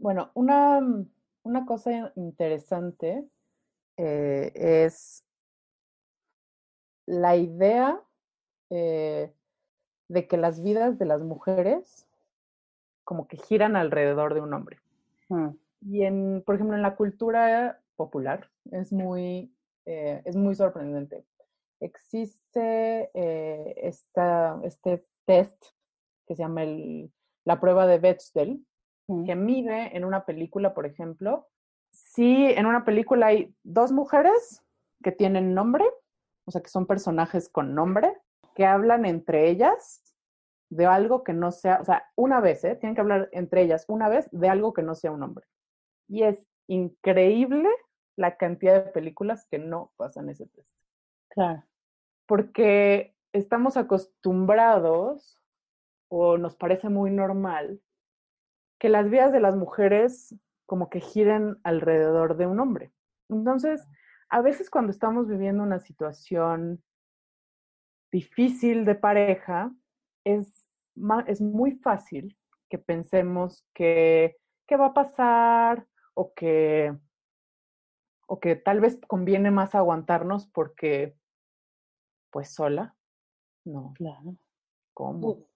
[0.00, 1.10] Bueno, una, mm,
[1.42, 3.28] una cosa interesante
[3.96, 5.24] eh, es
[7.06, 8.00] la idea
[8.70, 9.32] eh,
[10.08, 12.08] de que las vidas de las mujeres
[13.04, 14.78] como que giran alrededor de un hombre.
[15.28, 15.48] Mm.
[15.82, 19.52] Y en, por ejemplo, en la cultura popular es muy,
[19.84, 21.24] eh, es muy sorprendente.
[21.80, 25.62] Existe eh, esta, este test
[26.26, 27.12] que se llama el,
[27.44, 28.64] la prueba de Bechdel.
[29.26, 31.48] Que mide en una película, por ejemplo,
[31.92, 34.62] si en una película hay dos mujeres
[35.02, 35.84] que tienen nombre,
[36.46, 38.16] o sea, que son personajes con nombre,
[38.54, 40.02] que hablan entre ellas
[40.70, 42.76] de algo que no sea, o sea, una vez, ¿eh?
[42.76, 45.46] Tienen que hablar entre ellas una vez de algo que no sea un hombre.
[46.08, 47.68] Y es increíble
[48.16, 50.70] la cantidad de películas que no pasan ese test.
[51.30, 51.64] Claro.
[52.26, 55.40] Porque estamos acostumbrados,
[56.08, 57.80] o nos parece muy normal,
[58.80, 60.34] que las vidas de las mujeres
[60.66, 62.92] como que giren alrededor de un hombre.
[63.28, 63.86] Entonces,
[64.30, 66.82] a veces cuando estamos viviendo una situación
[68.10, 69.72] difícil de pareja,
[70.24, 70.66] es,
[71.26, 72.36] es muy fácil
[72.70, 76.96] que pensemos que, que va a pasar o que,
[78.26, 81.16] o que tal vez conviene más aguantarnos porque,
[82.30, 82.96] pues sola,
[83.64, 84.36] no, Claro.
[84.94, 85.49] ¿cómo?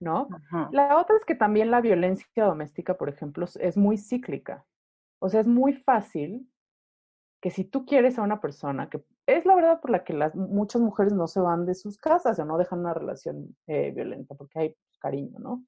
[0.00, 0.28] ¿No?
[0.32, 0.68] Ajá.
[0.72, 4.64] La otra es que también la violencia doméstica, por ejemplo, es- muy cíclica.
[5.20, 6.48] O sea, es muy fácil
[7.40, 10.34] que si tú quieres a una persona, que es la verdad por la que las,
[10.34, 14.34] muchas mujeres no se van de sus casas o no dejan una relación eh, violenta,
[14.34, 15.64] porque hay cariño, ¿no?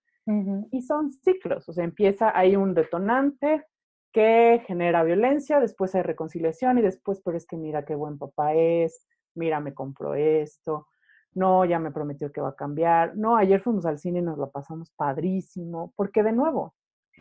[0.72, 3.64] Y son ciclos, o sea, empieza, hay un detonante
[4.12, 8.54] que genera violencia, después hay reconciliación y después, pero es que mira qué buen papá
[8.54, 10.88] es, mira, me compró esto,
[11.37, 14.38] no, ya me prometió que va a cambiar, no, ayer fuimos al cine y nos
[14.38, 16.75] lo pasamos padrísimo, porque de nuevo,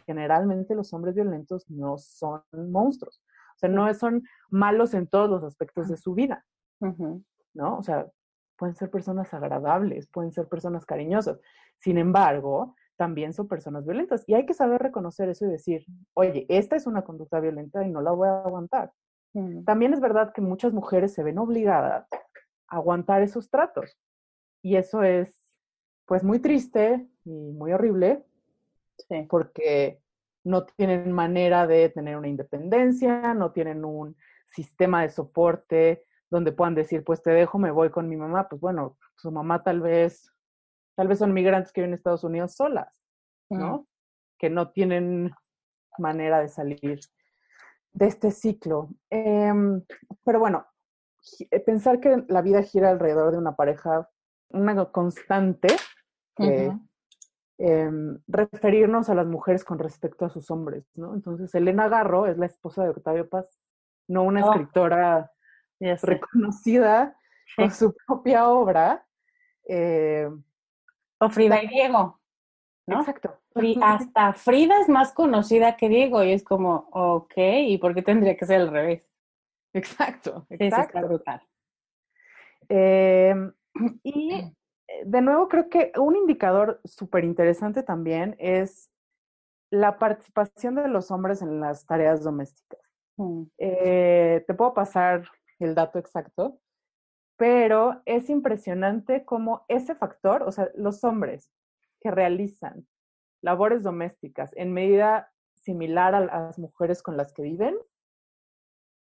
[0.05, 3.21] generalmente los hombres violentos no son monstruos,
[3.55, 6.45] o sea, no son malos en todos los aspectos de su vida.
[7.53, 7.77] ¿no?
[7.77, 8.07] O sea,
[8.57, 11.39] pueden ser personas agradables, pueden ser personas cariñosas.
[11.79, 14.23] Sin embargo, también son personas violentas.
[14.27, 17.89] Y hay que saber reconocer eso y decir, oye, esta es una conducta violenta y
[17.89, 18.91] no la voy a aguantar.
[19.33, 19.63] Mm.
[19.63, 22.07] También es verdad que muchas mujeres se ven obligadas
[22.67, 23.97] aguantar esos tratos.
[24.61, 25.55] Y eso es,
[26.05, 28.23] pues, muy triste y muy horrible
[29.09, 29.27] Sí.
[29.29, 30.01] porque
[30.43, 34.15] no tienen manera de tener una independencia, no tienen un
[34.47, 38.47] sistema de soporte donde puedan decir, pues te dejo, me voy con mi mamá.
[38.47, 40.31] Pues bueno, su mamá tal vez,
[40.95, 43.03] tal vez son migrantes que viven en Estados Unidos solas,
[43.49, 43.87] ¿no?
[44.37, 45.31] Que no tienen
[45.97, 46.99] manera de salir
[47.93, 48.89] de este ciclo.
[49.09, 49.83] Em,
[50.23, 50.65] pero bueno,
[51.65, 54.09] pensar que la vida gira alrededor de una pareja,
[54.49, 55.67] una constante,
[57.57, 61.13] em, referirnos a las mujeres con respecto a sus hombres, ¿no?
[61.13, 63.59] Entonces, Elena Garro es la esposa de Octavio Paz,
[64.07, 64.51] no una Oh.
[64.51, 65.31] escritora
[66.01, 67.17] reconocida
[67.55, 67.77] con Sí.
[67.77, 69.05] su propia obra.
[69.67, 70.29] eh,
[71.19, 72.19] O Frida y Diego.
[72.87, 72.99] ¿no?
[72.99, 73.39] Exacto.
[73.55, 78.03] Fri- hasta Frida es más conocida que Diego y es como, ok, ¿y por qué
[78.03, 79.09] tendría que ser al revés?
[79.75, 81.01] Exacto, exacto.
[81.01, 81.41] brutal.
[82.69, 83.53] Em,
[84.03, 88.89] y eh, de nuevo, creo que un indicador súper interesante también es
[89.69, 92.79] la participación de los hombres en las tareas domésticas.
[93.17, 93.43] Mm.
[93.57, 95.27] Eh, te puedo pasar
[95.59, 96.59] el dato exacto,
[97.37, 101.51] pero es impresionante cómo ese factor, o sea, los hombres
[101.99, 102.87] que realizan
[103.41, 107.75] labores domésticas en medida similar a las mujeres con las que viven,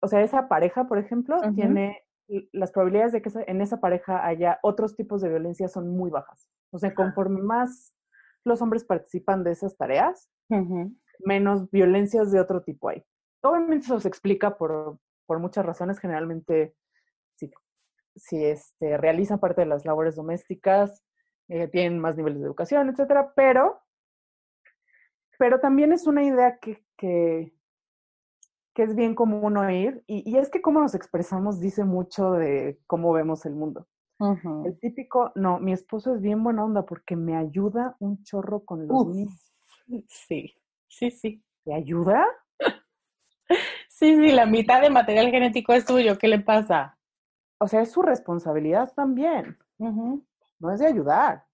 [0.01, 2.03] o sea, esa pareja, por ejemplo, tiene
[2.51, 6.49] las probabilidades de que en esa pareja haya otros tipos de violencia son muy bajas.
[6.71, 7.93] O sea, conforme más
[8.43, 10.29] los hombres participan de esas tareas,
[11.19, 13.03] menos violencias de otro tipo hay.
[13.41, 16.75] Obviamente eso se explica por, por muchas razones, generalmente
[17.35, 17.51] si,
[18.15, 21.03] si este, realizan parte de las labores domésticas,
[21.49, 23.81] eh, tienen más niveles de educación, etcétera, pero,
[25.39, 27.53] pero también es una idea que, que,
[28.77, 32.79] que es bien común oír, y, y es que cómo nos expresamos dice mucho de
[32.85, 33.87] cómo vemos el mundo.
[34.63, 38.87] El típico, no, mi esposo es bien buena onda porque me ayuda un chorro con
[38.87, 39.15] los Uf.
[39.15, 39.51] niños.
[40.07, 40.53] Sí,
[40.87, 41.43] sí, sí.
[41.63, 42.23] ¿Te ayuda?
[43.89, 46.99] Sí, sí, la mitad de material genético es tuyo, ¿qué le pasa?
[47.59, 51.45] o sea, es su responsabilidad también, no es de ayudar.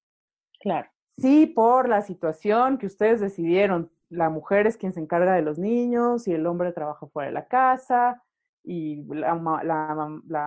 [0.60, 0.90] Claro.
[1.18, 5.58] Sí, por la situación que ustedes decidieron, la mujer es quien se encarga de los
[5.58, 8.24] niños y el hombre trabaja fuera de la casa
[8.64, 9.36] y la,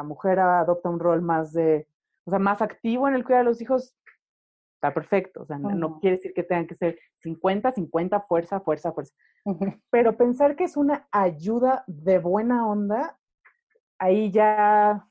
[0.04, 1.88] mujer adopta un rol más de,
[2.24, 3.94] o sea, más activo en el cuidado de los hijos,
[4.76, 5.42] está perfecto.
[5.42, 9.14] O sea, no- no quiere decir que tengan que ser 50, 50, fuerza, fuerza, fuerza.
[9.90, 13.18] Pero pensar que es una ayuda de buena onda,
[13.98, 15.06] ahí ya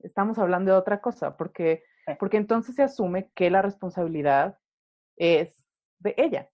[0.00, 1.84] estamos hablando de otra cosa, porque,
[2.18, 4.58] porque entonces se asume que la responsabilidad
[5.16, 5.64] es
[6.00, 6.48] de ella.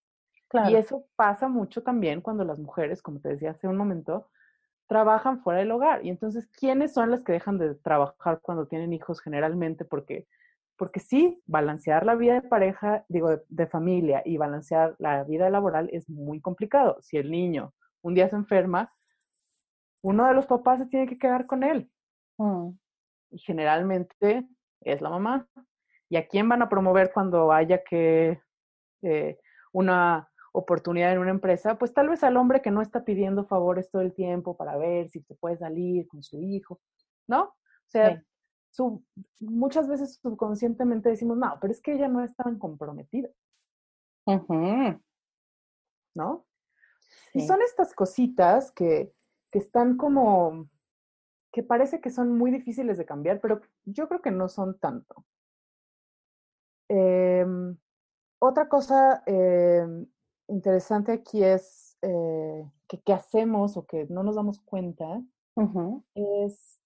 [0.68, 4.28] Y eso pasa mucho también cuando las mujeres, como te decía hace un momento,
[4.86, 6.04] trabajan fuera del hogar.
[6.04, 9.84] Y entonces, ¿quiénes son las que dejan de trabajar cuando tienen hijos generalmente?
[9.84, 10.26] Porque,
[10.76, 15.90] porque sí, balancear la vida de pareja, digo, de, familia y balancear la vida laboral
[15.92, 16.96] es muy complicado.
[17.02, 18.92] Si el niño un día se enferma,
[20.02, 21.90] uno de los papás se tiene que quedar con él.
[22.38, 22.70] Mm.
[23.30, 24.48] Y generalmente
[24.80, 25.46] es la mamá.
[26.08, 28.40] ¿Y a quién van a promover cuando haya que
[29.02, 29.38] eh,
[29.72, 33.90] una oportunidad en una empresa, pues tal vez al hombre que no está pidiendo favores
[33.90, 36.80] todo el tiempo para ver si se puede salir con su hijo,
[37.26, 37.42] ¿no?
[37.42, 38.22] O sea,
[38.70, 39.04] su,
[39.40, 43.28] muchas veces subconscientemente decimos, no, pero es que ella no es tan comprometida.
[46.14, 46.44] ¿No?
[47.32, 49.12] Y son estas cositas que,
[49.50, 50.68] que están como,
[51.52, 55.24] que parece que son muy difíciles de cambiar, pero yo creo que no son tanto.
[56.88, 57.46] Eh,
[58.38, 59.86] otra cosa eh,
[60.48, 65.22] interesante aquí es eh, que qué hacemos o que no nos damos cuenta
[66.14, 66.80] es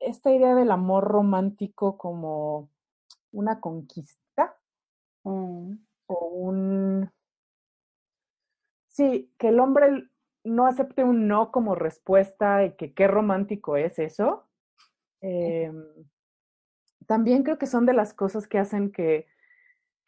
[0.00, 2.70] esta idea del amor romántico como
[3.30, 4.56] una conquista
[5.24, 5.74] mm.
[6.06, 7.10] o un...
[8.88, 10.08] Sí, que el hombre
[10.44, 14.48] no acepte un no como respuesta y que qué romántico es eso.
[15.20, 15.84] Em,
[17.06, 19.26] también creo que son de las cosas que hacen que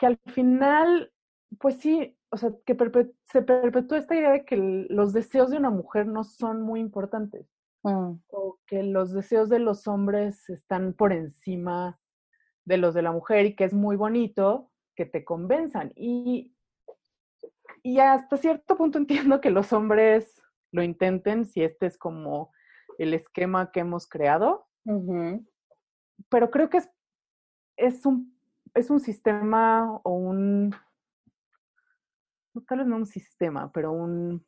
[0.00, 1.12] que al final,
[1.58, 2.76] pues sí, o sea, que
[3.24, 4.56] se perpetúa esta idea de que
[4.88, 7.46] los deseos de una mujer no son muy importantes.
[7.82, 8.20] Mm.
[8.28, 11.98] O que los deseos de los hombres están por encima
[12.64, 15.92] de los de la mujer y que es muy bonito que te convenzan.
[15.96, 16.54] Y,
[17.82, 20.40] y hasta cierto punto entiendo que los hombres
[20.72, 22.52] lo intenten si este es como
[22.98, 24.66] el esquema que hemos creado.
[26.28, 26.90] Pero creo que es,
[27.76, 28.40] es un
[28.74, 30.74] es un sistema o un,
[32.66, 34.44] tal vez no un sistema, pero un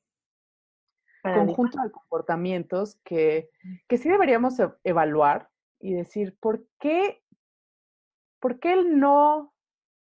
[1.22, 3.50] conjunto de comportamientos que,
[3.88, 5.48] que sí deberíamos e, evaluar
[5.80, 7.22] y decir, ¿por qué,
[8.40, 9.52] por qué el no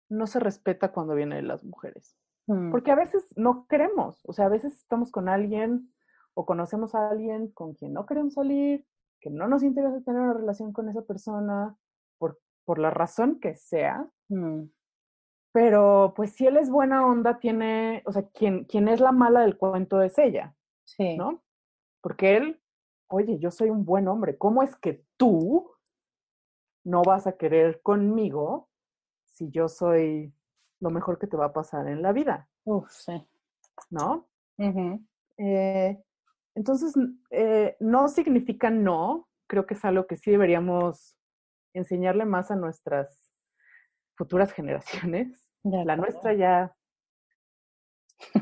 [0.10, 2.16] no se respeta cuando viene de las mujeres?
[2.48, 2.72] Mm.
[2.72, 5.94] Porque a veces no queremos, o sea, a veces estamos con alguien
[6.34, 8.86] o conocemos a alguien con quien no queremos salir,
[9.20, 11.76] que no nos interesa tener una relación con esa persona,
[12.70, 14.08] por la razón que sea.
[14.28, 14.66] Mm.
[15.52, 19.42] Pero pues si él es buena onda, tiene, o sea, quien, quien es la mala
[19.42, 20.56] del cuento es ella.
[20.84, 21.18] Sí.
[21.18, 21.44] ¿No?
[22.02, 22.62] Porque él,
[23.08, 25.72] oye, yo soy un buen hombre, ¿cómo es que tú
[26.84, 28.70] no vas a querer conmigo
[29.26, 30.34] si yo soy
[30.80, 32.48] lo mejor que te va a pasar en la vida?
[32.64, 33.28] Uf, sí.
[33.90, 34.28] ¿No?
[35.38, 36.04] Eh,
[36.56, 36.94] entonces,
[37.32, 41.16] eh, no significa no, creo que es algo que sí deberíamos
[41.74, 43.29] enseñarle más a nuestras
[44.20, 45.50] futuras generaciones.
[45.64, 46.76] la nuestra ya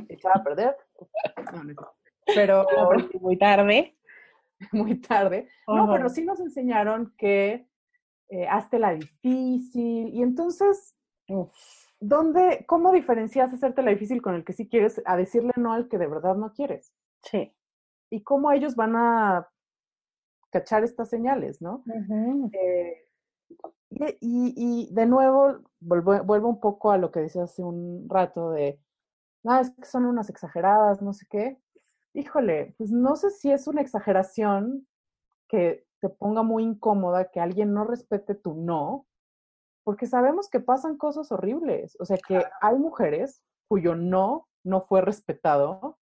[0.10, 0.76] echaba a perder.
[2.36, 2.66] pero
[3.22, 3.96] muy tarde.
[4.72, 5.48] Muy tarde.
[5.68, 7.70] No, pero sí nos enseñaron que
[8.30, 10.10] eh, hazte la difícil.
[10.16, 10.98] Y entonces,
[12.00, 15.88] ¿dónde, cómo diferencias hacerte la difícil con el que sí quieres a decirle no al
[15.88, 16.92] que de verdad no quieres?
[17.22, 17.54] Sí.
[18.10, 19.48] Y cómo ellos van a
[20.50, 21.84] cachar estas señales, ¿no?
[24.20, 28.80] Y, de nuevo, vuelvo, un poco a lo que decía hace un rato de,
[29.44, 31.58] no, es que son unas exageradas, no sé qué.
[32.14, 34.88] Híjole, pues no sé si es una exageración
[35.48, 39.08] que te ponga muy incómoda que alguien no respete tu no,
[39.84, 41.98] porque sabemos que pasan cosas horribles.
[42.00, 45.98] O sea, que hay mujeres cuyo no no fue respetado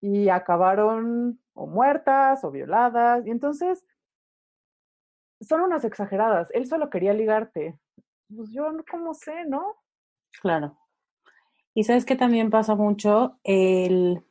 [0.00, 3.26] y acabaron o muertas o violadas.
[3.26, 3.84] Y entonces,
[5.40, 6.50] son unas exageradas.
[6.52, 7.78] Él solo quería ligarte.
[8.34, 9.76] Pues yo como sé, ¿no?
[10.40, 10.76] Claro.
[11.74, 14.24] Y sabes que también pasa mucho, el,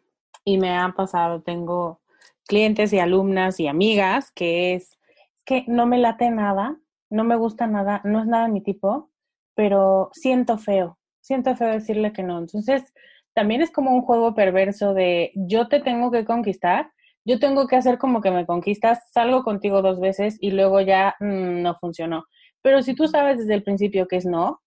[0.43, 2.01] y me ha pasado, tengo
[2.47, 4.97] clientes y alumnas y amigas que es
[5.45, 6.77] que no me late nada,
[7.09, 9.09] no me gusta nada, no es nada mi tipo,
[9.55, 12.39] pero siento feo, siento feo decirle que no.
[12.39, 12.93] Entonces,
[13.33, 16.91] también es como un juego perverso de yo te tengo que conquistar
[17.29, 21.15] yo tengo que hacer como que me conquistas, salgo contigo dos veces y luego ya
[21.19, 22.25] mm, no funcionó.
[22.63, 24.61] Pero si tú sabes desde el principio que es no,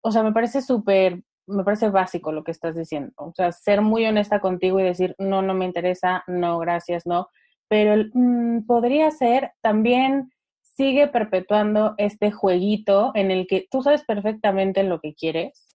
[0.00, 3.12] o sea, me parece súper, me parece básico lo que estás diciendo.
[3.16, 7.26] O sea, ser muy honesta contigo y decir, no, no me interesa, no, gracias, no.
[7.68, 10.30] Pero mm, podría ser también
[10.62, 15.66] sigue perpetuando este jueguito en el que tú sabes perfectamente lo que quieres,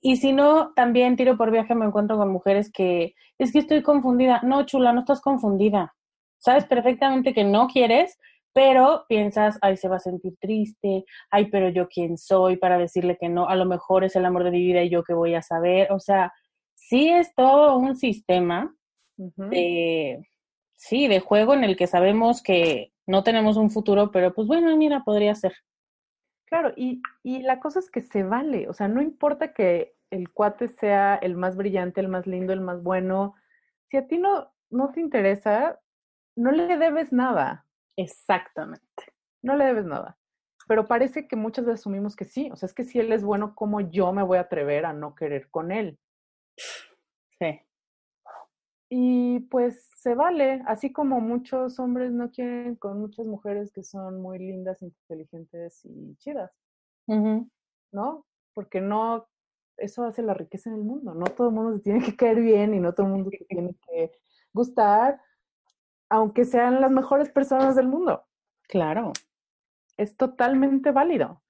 [0.00, 3.82] y si no, también tiro por viaje me encuentro con mujeres que es que estoy
[3.82, 4.40] confundida.
[4.42, 5.94] No, chula, no estás confundida.
[6.38, 8.18] Sabes perfectamente que no quieres,
[8.52, 13.16] pero piensas, ay, se va a sentir triste, ay, pero yo quién soy para decirle
[13.20, 15.34] que no, a lo mejor es el amor de mi vida y yo qué voy
[15.34, 16.32] a saber, o sea,
[16.74, 18.74] sí es todo un sistema
[19.16, 20.26] de,
[20.76, 24.74] sí, de juego en el que sabemos que no tenemos un futuro, pero pues bueno,
[24.76, 25.52] mira, podría ser.
[26.50, 30.30] Claro, y, y la cosa es que se vale, o sea, no importa que el
[30.32, 33.34] cuate sea el más brillante, el más lindo, el más bueno,
[33.88, 35.80] si a ti no, no te interesa,
[36.36, 37.66] no le debes nada.
[37.96, 39.04] Exactamente.
[39.42, 40.18] No le debes nada.
[40.66, 42.50] Pero parece que muchas veces asumimos que sí.
[42.52, 44.92] O sea, es que si él es bueno, ¿cómo yo me voy a atrever a
[44.92, 45.98] no querer con él?
[48.92, 54.20] Y pues se vale, así como muchos hombres no quieren con muchas mujeres que son
[54.20, 56.50] muy lindas, inteligentes y chidas,
[57.06, 58.26] ¿no?
[58.52, 59.28] Porque no,
[59.76, 61.14] eso hace la riqueza en el mundo.
[61.14, 63.44] No todo el mundo se tiene que caer bien y no todo el mundo se
[63.44, 64.10] tiene que
[64.52, 65.20] gustar,
[66.08, 68.24] aunque sean las mejores personas del mundo.
[68.68, 69.12] Claro.
[69.96, 71.44] Es totalmente válido.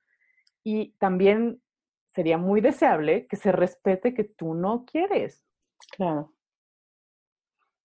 [0.63, 1.63] Y también
[2.11, 5.43] sería muy deseable que se respete que tú no quieres.
[5.97, 6.35] Claro.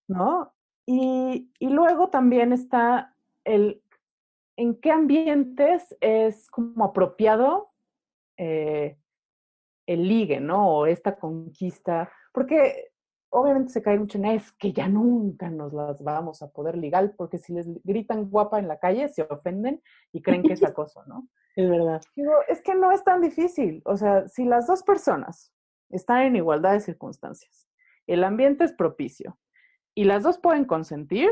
[0.07, 0.53] ¿No?
[0.85, 3.81] Y, y luego también está el
[4.57, 7.71] en qué ambientes es como apropiado
[8.37, 8.97] eh,
[9.85, 10.69] el ligue, ¿no?
[10.69, 12.11] O esta conquista.
[12.31, 12.91] Porque
[13.29, 17.15] obviamente se cae mucho en es que ya nunca nos las vamos a poder ligar,
[17.17, 19.81] porque si les gritan guapa en la calle se ofenden
[20.11, 21.27] y creen que es acoso, ¿no?
[21.55, 22.01] Es verdad.
[22.15, 23.81] Digo, es que no es tan difícil.
[23.85, 25.53] O sea, si las dos personas
[25.89, 27.67] están en igualdad de circunstancias,
[28.07, 29.37] el ambiente es propicio
[29.95, 31.31] y las dos pueden consentir,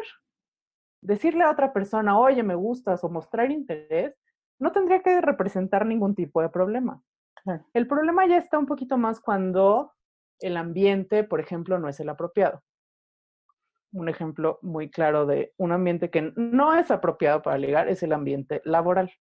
[1.02, 4.16] decirle a otra persona, oye, me gustas o mostrar interés,
[4.60, 7.02] no tendría que representar ningún tipo de problema.
[7.74, 9.92] El problema ya está un poquito más cuando
[10.40, 12.62] el ambiente, por ejemplo, no es el apropiado.
[13.92, 18.14] Un ejemplo muy claro de un ambiente que no es apropiado para ligar es el
[18.14, 19.12] ambiente laboral.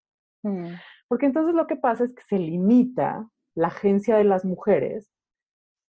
[0.44, 0.74] Mm.
[1.08, 5.11] Porque entonces lo que pasa es que se limita la agencia de las mujeres,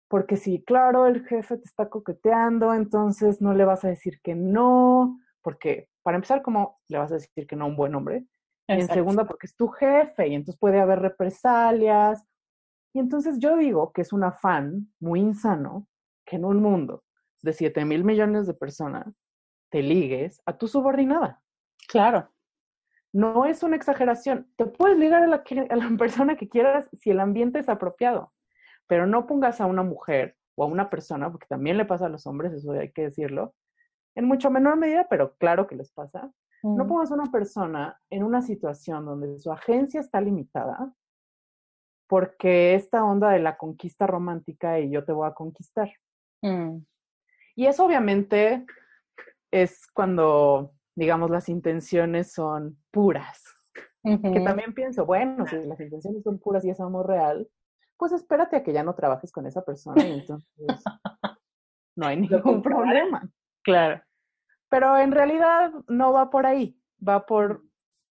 [0.08, 4.34] porque si, claro, el jefe te está coqueteando, entonces no le vas a decir que
[4.34, 8.26] no, porque para empezar, ¿cómo le vas a decir que no a un buen hombre?
[8.68, 12.24] Y en segunda, porque es tu jefe y entonces puede haber represalias
[12.94, 15.88] y entonces yo digo que es un afán muy insano
[16.24, 17.02] que en un mundo
[17.42, 19.06] de 7 mil millones de personas
[19.70, 21.42] te ligues a tu subordinada.
[21.88, 22.30] Claro.
[23.12, 24.48] No es una exageración.
[24.56, 28.32] Te puedes ligar a la, a la persona que quieras si el ambiente es apropiado,
[28.86, 32.10] pero no pongas a una mujer o a una persona, porque también le pasa a
[32.10, 33.54] los hombres, eso hay que decirlo,
[34.14, 36.32] en mucho menor medida, pero claro que les pasa.
[36.62, 40.94] No pongas a una persona en una situación donde su agencia está limitada
[42.06, 45.90] porque esta onda de la conquista romántica y yo te voy a conquistar.
[46.42, 46.78] Mm.
[47.56, 48.64] Y eso obviamente
[49.50, 53.42] es cuando, digamos, las intenciones son puras.
[54.02, 57.48] Que también pienso, bueno, si las intenciones son puras y es amor real,
[57.96, 60.48] pues espérate a que ya no trabajes con esa persona y entonces
[61.96, 63.28] no hay ningún problema.
[63.62, 64.02] Claro.
[64.68, 67.62] Pero en realidad no va por ahí, va por,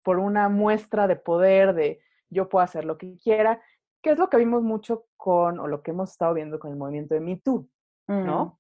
[0.04, 3.62] por una muestra de poder, de yo puedo hacer lo que quiera
[4.02, 6.78] que es lo que vimos mucho con, o lo que hemos estado viendo con el
[6.78, 7.68] movimiento de Me Too,
[8.08, 8.46] ¿no?
[8.46, 8.58] Mm.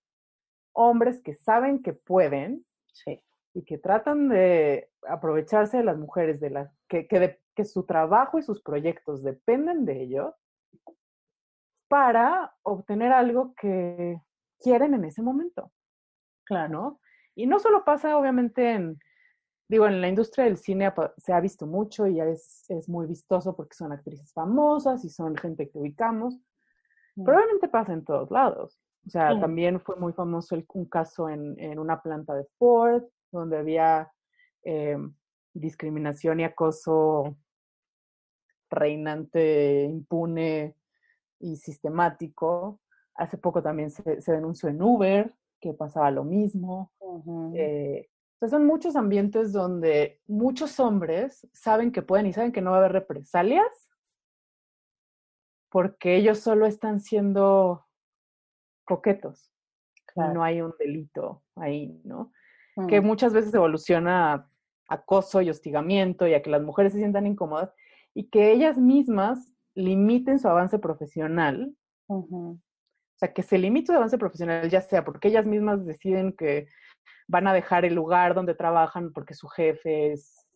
[0.73, 2.65] Hombres que saben que pueden
[3.53, 8.37] y que tratan de aprovecharse de las mujeres, de las que, que, que su trabajo
[8.37, 10.35] y sus proyectos dependen de ellos
[11.87, 14.21] para obtener algo que
[14.59, 15.71] quieren en ese momento.
[16.45, 16.69] Claro.
[16.69, 16.99] ¿no?
[17.35, 18.99] Y no solo pasa, obviamente, en,
[19.69, 23.05] digo, en la industria del cine se ha visto mucho y ya es, es muy
[23.05, 26.39] vistoso porque son actrices famosas y son gente que ubicamos.
[27.15, 27.23] Mm.
[27.23, 28.79] Probablemente pasa en todos lados.
[29.05, 33.03] O sea, también fue muy famoso el, un caso en, en, una planta de Ford,
[33.31, 34.11] donde había
[34.63, 34.97] eh,
[35.53, 37.37] discriminación y acoso
[38.69, 40.76] reinante, impune
[41.39, 42.79] y sistemático.
[43.15, 46.91] Hace poco también se, se denunció en Uber que pasaba lo mismo.
[46.99, 47.51] O
[48.39, 52.77] sea, son muchos ambientes donde muchos hombres saben que pueden y saben que no va
[52.77, 53.89] a haber represalias
[55.69, 57.85] porque ellos solo están siendo
[58.85, 59.51] coquetos.
[60.15, 62.31] No hay un delito ahí, ¿no?
[62.87, 63.05] Que mm.
[63.05, 64.49] muchas veces evoluciona a
[64.89, 67.73] acoso y hostigamiento y a que las mujeres se sientan incómodas
[68.13, 71.73] y que ellas mismas limiten su avance profesional.
[72.07, 72.57] O
[73.15, 76.67] sea, que se limite su avance profesional, ya sea porque ellas mismas deciden que
[77.27, 80.47] van a dejar el lugar donde trabajan porque su jefe es,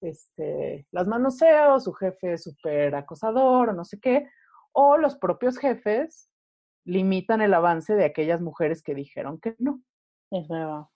[0.00, 4.28] este, las manosea o su jefe es súper acosador o no sé qué,
[4.72, 6.28] o los propios jefes
[6.84, 9.82] limitan el avance de aquellas mujeres que dijeron que no.
[10.30, 10.86] Es verdad.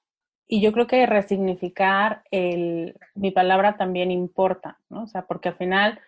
[0.48, 5.02] y yo creo que resignificar el, mi palabra también importa, ¿no?
[5.02, 6.00] O sea, porque al final,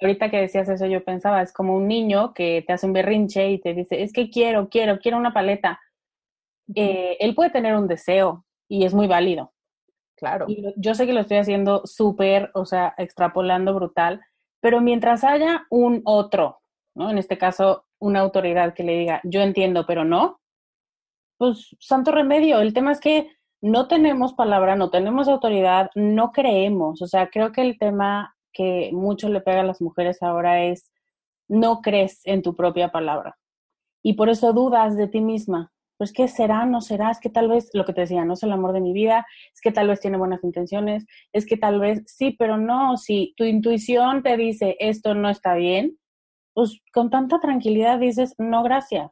[0.00, 3.50] ahorita que decías eso, yo pensaba, es como un niño que te hace un berrinche
[3.50, 5.80] y te dice, es que quiero, quiero, quiero una paleta.
[6.74, 9.52] Eh, él puede tener un deseo y es muy válido.
[10.16, 10.46] Claro.
[10.48, 14.20] Y yo sé que lo estoy haciendo súper, o sea, extrapolando brutal,
[14.60, 16.60] pero mientras haya un otro,
[16.94, 17.10] ¿no?
[17.10, 20.40] En este caso, una autoridad que le diga, yo entiendo, pero no,
[21.38, 22.60] pues santo remedio.
[22.60, 23.30] El tema es que
[23.60, 27.00] no tenemos palabra, no tenemos autoridad, no creemos.
[27.02, 30.90] O sea, creo que el tema que mucho le pega a las mujeres ahora es
[31.48, 33.38] no crees en tu propia palabra.
[34.02, 35.70] Y por eso dudas de ti misma.
[35.96, 38.42] Pues que será, no será, es que tal vez lo que te decía, no es
[38.42, 41.80] el amor de mi vida, es que tal vez tiene buenas intenciones, es que tal
[41.80, 45.98] vez sí, pero no, si tu intuición te dice esto no está bien,
[46.54, 49.10] pues con tanta tranquilidad dices no gracias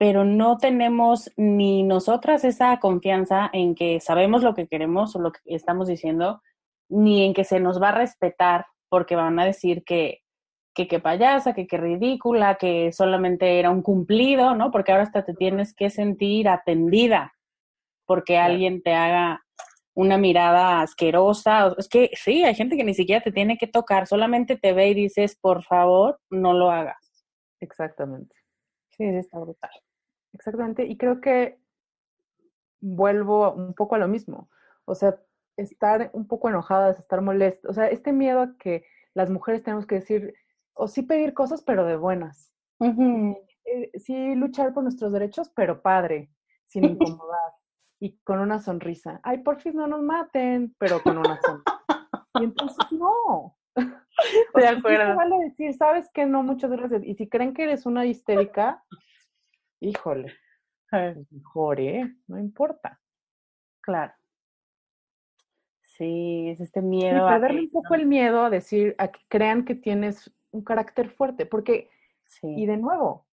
[0.00, 5.30] pero no tenemos ni nosotras esa confianza en que sabemos lo que queremos o lo
[5.30, 6.40] que estamos diciendo,
[6.90, 10.20] ni en que se nos va a respetar porque van a decir que
[10.74, 14.70] que qué payasa, que qué ridícula, que solamente era un cumplido, ¿no?
[14.70, 17.32] Porque ahora hasta te tienes que sentir atendida
[18.06, 19.44] porque alguien te haga
[19.94, 21.74] una mirada asquerosa.
[21.78, 24.88] Es que sí, hay gente que ni siquiera te tiene que tocar, solamente te ve
[24.88, 27.24] y dices, por favor, no lo hagas.
[27.60, 28.34] Exactamente.
[28.90, 29.70] Sí, está brutal.
[30.32, 31.58] Exactamente, y creo que
[32.80, 34.48] vuelvo un poco a lo mismo.
[34.86, 35.16] O sea,
[35.60, 38.84] estar un poco enojadas, estar molestas, o sea, este miedo a que
[39.14, 40.34] las mujeres tenemos que decir,
[40.74, 42.52] o sí pedir cosas, pero de buenas.
[42.80, 46.30] Eh, sí luchar por nuestros derechos, pero padre,
[46.64, 47.52] sin incomodar
[48.00, 49.20] y con una sonrisa.
[49.22, 52.26] Ay, por fin no nos maten, pero con una sonrisa.
[52.40, 53.56] y entonces, no.
[54.54, 55.16] De acuerdo.
[55.16, 57.04] vale decir, sabes que no, muchas gracias.
[57.04, 58.82] Y si creen que eres una histérica,
[59.80, 60.34] híjole,
[60.90, 62.16] pues mejor, ¿eh?
[62.26, 63.00] No importa.
[63.80, 64.12] Claro.
[66.00, 67.28] Sí, es este miedo.
[67.28, 71.10] Sí, perderle un poco el miedo a decir, a que crean que tienes un carácter
[71.10, 71.90] fuerte, porque,
[72.42, 73.26] y de nuevo,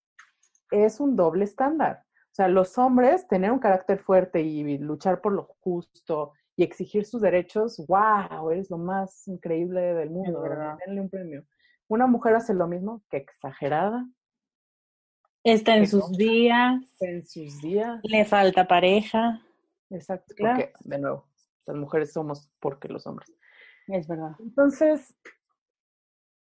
[0.72, 2.04] es un doble estándar.
[2.26, 7.06] O sea, los hombres tener un carácter fuerte y luchar por lo justo y exigir
[7.06, 10.44] sus derechos, wow, eres lo más increíble del mundo,
[10.86, 11.46] denle un premio.
[11.88, 14.06] Una mujer hace lo mismo, que exagerada,
[15.42, 16.82] Está en sus días.
[17.00, 18.02] En sus días.
[18.04, 19.42] Le falta pareja.
[19.90, 21.26] Exacto, porque, de nuevo,
[21.68, 23.32] las mujeres somos porque los hombres.
[23.88, 24.32] Es verdad.
[24.40, 25.16] Entonces,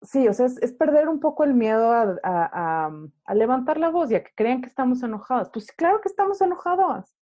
[0.01, 2.91] sí, o sea, es, perder un poco el miedo a, a,
[3.25, 5.49] a, levantar la voz y a que crean que estamos enojadas.
[5.49, 7.15] Pues claro que estamos enojadas.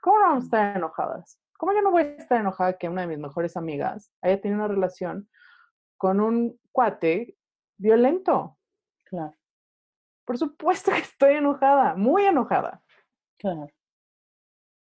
[0.00, 1.40] ¿Cómo no vamos a estar enojadas?
[1.56, 4.58] ¿Cómo yo no voy a estar enojada que una de mis mejores amigas haya tenido
[4.58, 5.28] una relación
[5.96, 7.36] con un cuate
[7.78, 8.58] violento?
[9.04, 9.34] Claro.
[10.24, 12.82] Por supuesto que estoy enojada, muy enojada.
[13.38, 13.68] Claro.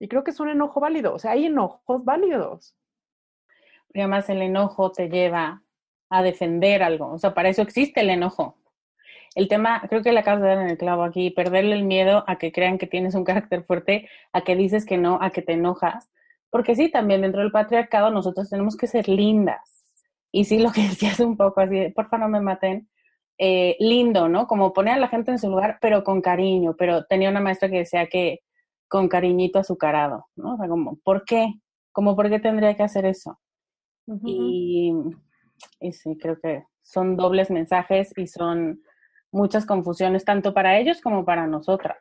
[0.01, 2.75] Y creo que es un enojo válido, o sea, hay enojos válidos.
[3.93, 5.63] Y además el enojo te lleva
[6.11, 8.59] a defender algo, o sea, para eso existe el enojo.
[9.35, 12.25] El tema, creo que le acabas de dar en el clavo aquí, perderle el miedo
[12.27, 15.43] a que crean que tienes un carácter fuerte, a que dices que no, a que
[15.43, 16.11] te enojas.
[16.51, 19.85] Porque sí, también dentro del patriarcado nosotros tenemos que ser lindas.
[20.33, 22.89] Y sí, lo que decías un poco así, porfa no me maten,
[23.39, 24.47] eh, lindo, ¿no?
[24.47, 26.75] Como poner a la gente en su lugar, pero con cariño.
[26.77, 28.41] Pero tenía una maestra que decía que
[28.89, 30.55] con cariñito azucarado, ¿no?
[30.55, 31.55] O sea, como, ¿por qué?
[31.93, 33.39] Como, ¿por qué tendría que hacer eso?
[34.25, 34.91] y,
[35.81, 38.83] y sí, creo que son dobles mensajes y son
[39.31, 41.99] muchas confusiones, tanto para ellos como para nosotras.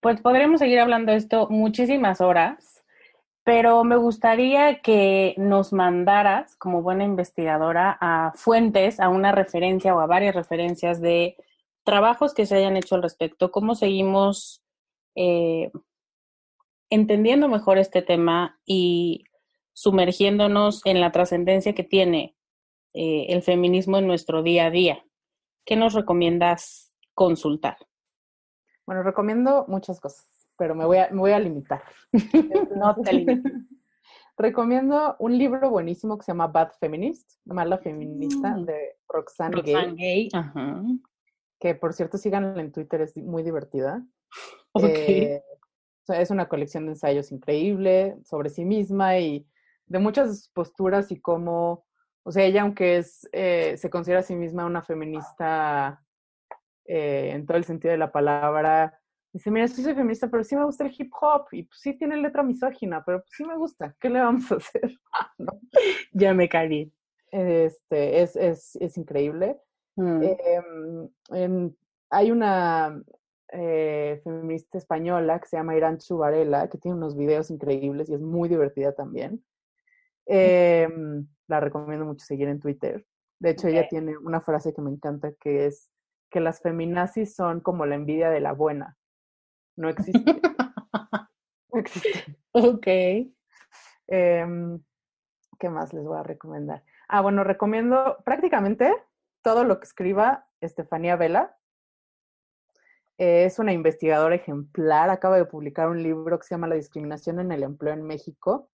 [0.00, 2.76] Pues podríamos seguir hablando de esto muchísimas horas
[3.46, 10.00] pero me gustaría que nos mandaras, como buena investigadora, a fuentes, a una referencia o
[10.00, 11.36] a varias referencias de
[11.84, 14.64] trabajos que se hayan hecho al respecto, cómo seguimos
[15.16, 15.72] eh,
[16.90, 19.24] entendiendo mejor este tema y
[19.72, 22.36] sumergiéndonos en la trascendencia que tiene
[22.94, 25.04] eh, el feminismo en nuestro día a día.
[25.64, 27.76] ¿Qué nos recomiendas consultar?
[28.86, 31.82] Bueno, recomiendo muchas cosas pero me voy a, me voy a limitar.
[32.76, 33.52] no te limites.
[34.38, 38.64] Recomiendo un libro buenísimo que se llama Bad Feminist, Mala Feminista, mm.
[38.66, 40.28] de Roxane, Gay.
[41.58, 44.04] Que por cierto, síganla en Twitter, es muy divertida.
[44.78, 45.22] Okay.
[45.22, 45.42] Eh,
[46.08, 49.46] es una colección de ensayos increíble sobre sí misma y
[49.86, 51.86] de muchas posturas y cómo,
[52.22, 56.04] o sea, ella aunque es, eh, se considera a sí misma una feminista
[56.84, 59.00] eh, en todo el sentido de la palabra,
[59.36, 61.92] Dice, mira, sí soy feminista, pero sí me gusta el hip hop y pues sí
[61.92, 63.94] tiene letra misógina, pero pues sí me gusta.
[64.00, 64.98] ¿Qué le vamos a hacer?
[66.12, 66.90] Ya me caí.
[67.30, 69.60] Este, es, es, es increíble.
[69.96, 70.22] Mm.
[71.32, 71.74] Em,
[72.08, 72.98] hay una
[73.58, 78.20] eh, feminista española que se llama Irán Chubarela, que tiene unos videos increíbles y es
[78.20, 79.42] muy divertida también.
[80.26, 83.06] Em, la recomiendo mucho seguir en Twitter.
[83.38, 85.90] De hecho, ella tiene una frase que me encanta que es
[86.30, 88.98] que las feminazis son como la envidia de la buena.
[89.76, 90.20] No existe.
[91.72, 92.36] no existe.
[92.52, 92.86] Ok.
[94.08, 94.82] Em,
[95.58, 96.84] ¿Qué más les voy a recomendar?
[97.08, 98.94] Ah, bueno, recomiendo prácticamente
[99.42, 101.55] todo lo que escriba Estefanía Vela.
[103.18, 107.52] Es una investigadora ejemplar, acaba de publicar un libro que se llama La discriminación en
[107.52, 108.70] el empleo en México.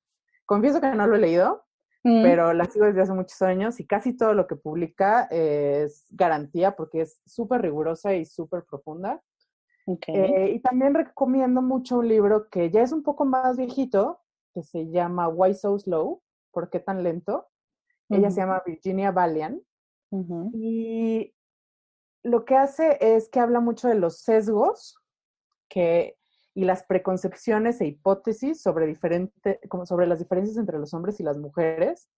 [0.47, 1.65] Confieso que no lo he leído,
[2.05, 2.23] Mm.
[2.23, 6.75] pero la sigo desde hace muchos años y casi todo lo que publica es garantía
[6.75, 9.23] porque es súper rigurosa y súper profunda.
[9.87, 10.09] Ok.
[10.09, 14.21] Eh, y también recomiendo mucho un libro que ya es un poco más viejito,
[14.53, 16.21] que se llama Why So Slow?
[16.51, 17.47] ¿Por qué tan lento?
[18.09, 19.63] Ella se llama Virginia Valian
[20.53, 21.33] y
[22.23, 24.97] lo que hace es que habla mucho de los sesgos
[25.69, 26.17] que,
[26.55, 31.23] y las preconcepciones e hipótesis sobre, diferente, como sobre las diferencias entre los hombres y
[31.23, 32.09] las mujeres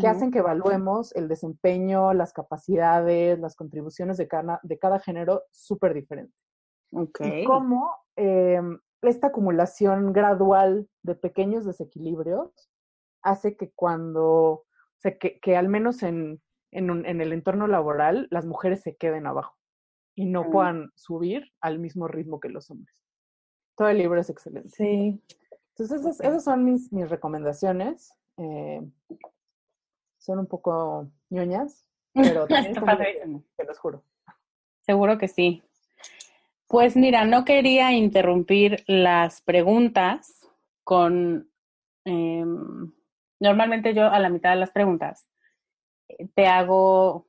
[0.00, 5.44] que hacen que evaluemos el desempeño, las capacidades, las contribuciones de cada, de cada género
[5.52, 6.34] súper diferente.
[6.90, 7.20] Ok.
[7.20, 8.60] Y cómo eh,
[9.02, 12.68] esta acumulación gradual de pequeños desequilibrios
[13.22, 14.66] hace que cuando, o
[14.98, 16.42] sea, que, que al menos en,
[16.76, 19.56] en, un- en el entorno laboral, las mujeres se queden abajo
[20.14, 20.50] y no Mm.
[20.50, 22.96] puedan subir al mismo ritmo que los hombres.
[23.76, 24.70] Todo el libro es excelente.
[24.70, 25.20] Sí.
[25.70, 28.14] Entonces, esas, esas son mis, mis recomendaciones.
[28.38, 28.82] Eh,
[30.18, 32.74] son un poco ñoñas, pero también
[33.56, 34.02] te los juro.
[34.80, 35.62] Seguro que sí.
[36.68, 40.48] Pues mira, no quería interrumpir las preguntas
[40.84, 41.48] con...
[42.04, 42.92] em,
[43.40, 45.28] normalmente yo a la mitad de las preguntas
[46.34, 47.28] te hago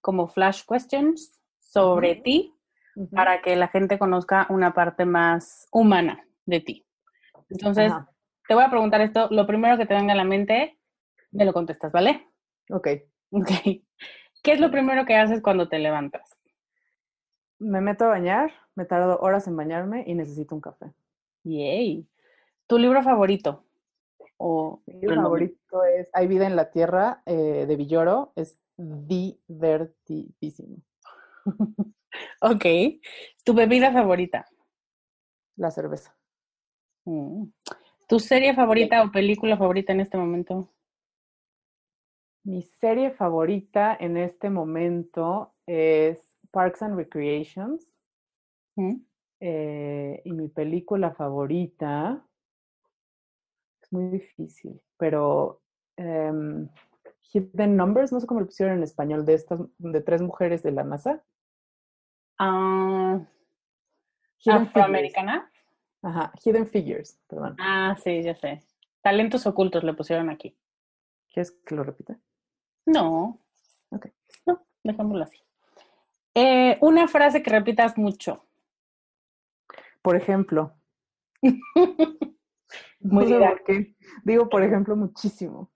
[0.00, 2.54] como flash questions sobre ti
[3.12, 6.86] para que la gente conozca una parte más humana de ti.
[7.50, 7.92] Entonces,
[8.46, 9.28] te voy a preguntar esto.
[9.30, 10.78] Lo primero que te venga a la mente,
[11.30, 12.26] me lo contestas, ¿vale?
[12.70, 12.88] Ok.
[13.30, 13.50] Ok.
[14.42, 16.40] ¿Qué es lo primero que haces cuando te levantas?
[17.58, 20.92] Me meto a bañar, me tardo horas en bañarme y necesito un café.
[21.44, 22.06] Yay.
[22.66, 23.64] ¿Tu libro favorito?
[24.38, 28.32] O Mi libro favorito es Hay vida en la tierra eh, de Villoro.
[28.36, 30.78] Es divertidísimo.
[32.40, 32.64] Ok.
[33.44, 34.46] ¿Tu bebida favorita?
[35.56, 36.16] La cerveza.
[37.04, 37.44] Mm.
[38.08, 40.68] ¿Tu serie favorita o película favorita en este momento?
[42.44, 46.18] Mi serie favorita en este momento es
[46.50, 47.86] Parks and Recreations.
[48.76, 49.02] Mm.
[49.40, 52.24] eh, y mi película favorita
[53.88, 55.62] es muy difícil, pero
[55.96, 56.68] em,
[57.32, 60.72] Hidden Numbers, no sé cómo lo pusieron en español, de estas, de tres mujeres de
[60.72, 61.22] la NASA.
[62.38, 63.20] Ah,
[64.38, 64.68] Figures.
[64.68, 65.50] ¿Afroamericana?
[66.02, 67.56] Ajá, Hidden Figures, perdón.
[67.58, 68.62] Ah, sí, ya sé.
[69.02, 70.56] Talentos ocultos le pusieron aquí.
[71.32, 72.18] ¿Quieres que lo repita?
[72.86, 73.40] No.
[73.90, 74.06] Ok.
[74.46, 75.38] No, dejémoslo así.
[76.34, 78.44] Eh, una frase que repitas mucho.
[80.02, 80.74] Por ejemplo,
[83.00, 83.66] Muy no sé didáctico.
[83.66, 83.96] por qué.
[84.24, 85.70] Digo, por ejemplo, muchísimo.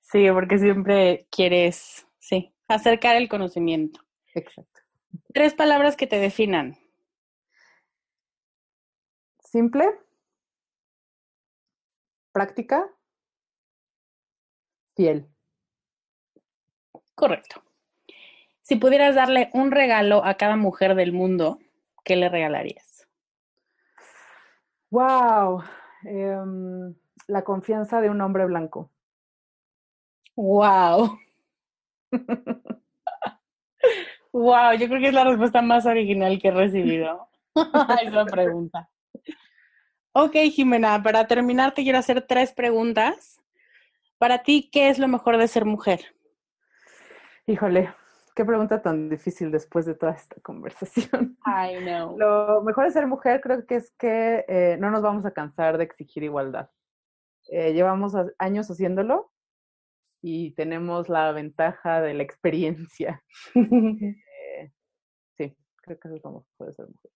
[0.00, 4.00] Sí, porque siempre quieres, sí, acercar el conocimiento.
[4.34, 4.80] Exacto.
[5.32, 6.76] Tres palabras que te definan.
[9.38, 9.86] Simple,
[12.32, 12.90] práctica,
[14.94, 15.28] fiel.
[17.14, 17.62] Correcto.
[18.62, 21.58] Si pudieras darle un regalo a cada mujer del mundo,
[22.04, 22.91] ¿qué le regalarías?
[24.92, 25.64] Wow.
[26.04, 26.94] em,
[27.26, 28.90] la confianza de un hombre blanco.
[30.36, 31.18] Wow.
[34.32, 38.88] Wow, yo creo que es la respuesta más original que he recibido a esa pregunta.
[40.12, 43.40] Ok, Jimena, para terminar te quiero hacer tres preguntas.
[44.18, 46.14] Para ti, ¿qué es lo mejor de ser mujer?
[47.46, 47.94] Híjole,
[48.34, 51.38] qué pregunta tan difícil después de toda esta conversación.
[51.46, 52.16] I know.
[52.18, 55.78] Lo mejor de ser mujer creo que es que eh, no nos vamos a cansar
[55.78, 56.70] de exigir igualdad.
[57.48, 59.32] Eh, llevamos años haciéndolo
[60.22, 63.22] y tenemos la ventaja de la experiencia.
[64.54, 64.70] Eh,
[65.36, 67.10] sí, creo que eso es lo mejor de ser mujer.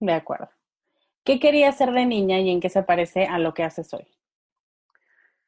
[0.00, 0.50] De acuerdo.
[1.24, 4.08] ¿Qué querías ser de niña y en qué se parece a lo que haces hoy?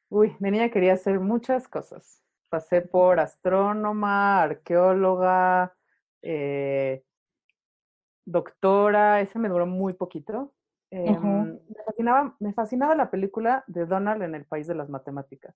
[0.09, 2.22] Uy, de niña quería hacer muchas cosas.
[2.53, 5.73] Pasé por astrónoma, arqueóloga,
[6.21, 7.03] eh,
[8.25, 10.53] doctora, ese me duró muy poquito.
[10.91, 15.55] Em, me, fascinaba, me fascinaba la película de Donald en el País de las Matemáticas.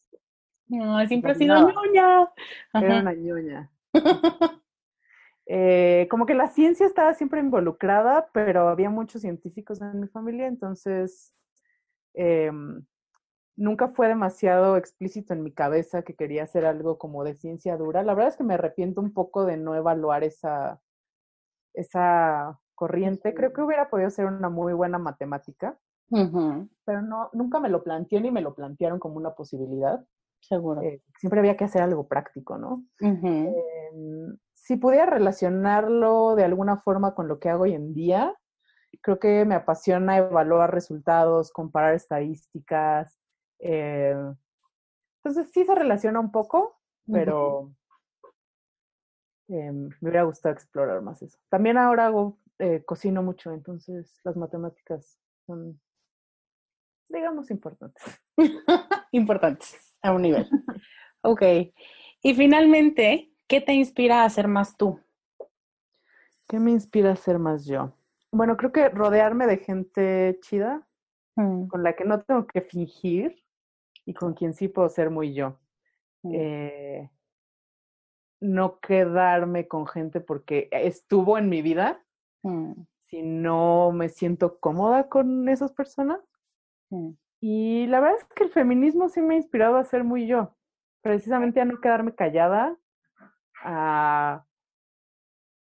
[0.70, 2.32] No, siempre he sido ñoña.
[2.74, 3.70] Era una ñoña.
[5.46, 10.48] eh, como que la ciencia estaba siempre involucrada, pero había muchos científicos en mi familia,
[10.48, 11.32] entonces
[12.16, 12.84] em,
[13.58, 18.04] nunca fue demasiado explícito en mi cabeza que quería hacer algo como de ciencia dura.
[18.04, 20.80] La verdad es que me arrepiento un poco de no evaluar esa,
[21.74, 23.34] esa corriente.
[23.34, 25.78] Creo que hubiera podido ser una muy buena matemática,
[26.86, 30.06] pero no, nunca me lo planteé ni me lo plantearon como una posibilidad.
[30.40, 30.82] Seguro.
[30.82, 32.86] Eh, siempre había que hacer algo práctico, ¿no?
[33.00, 38.36] Em, si pudiera relacionarlo de alguna forma con lo que hago hoy en día,
[39.02, 43.20] creo que me apasiona evaluar resultados, comparar estadísticas,
[43.60, 44.16] eh,
[45.24, 46.80] entonces sí se relaciona un poco,
[47.12, 47.74] pero
[49.50, 51.38] eh, me hubiera gustado explorar más eso.
[51.50, 55.80] También ahora hago, eh, cocino mucho, entonces las matemáticas son,
[57.10, 58.04] digamos, importantes.
[59.12, 60.50] importantes a un nivel.
[61.22, 61.42] ok.
[62.24, 65.00] Y finalmente, ¿qué te inspira a ser más tú?
[66.48, 67.94] ¿Qué me inspira a ser más yo?
[68.32, 70.88] Bueno, creo que rodearme de gente chida,
[71.36, 71.68] mm.
[71.68, 73.44] con la que no tengo que fingir,
[74.08, 75.60] y con quien sí puedo ser muy yo.
[76.24, 76.32] Mm.
[76.34, 77.12] Eh,
[78.40, 82.02] no quedarme con gente porque estuvo en mi vida,
[82.42, 82.72] mm.
[83.08, 86.22] si no me siento cómoda con esas personas.
[86.90, 87.12] Mm.
[87.42, 90.56] Y la verdad es que el feminismo sí me ha inspirado a ser muy yo,
[91.02, 92.78] precisamente a no quedarme callada,
[93.62, 94.46] a,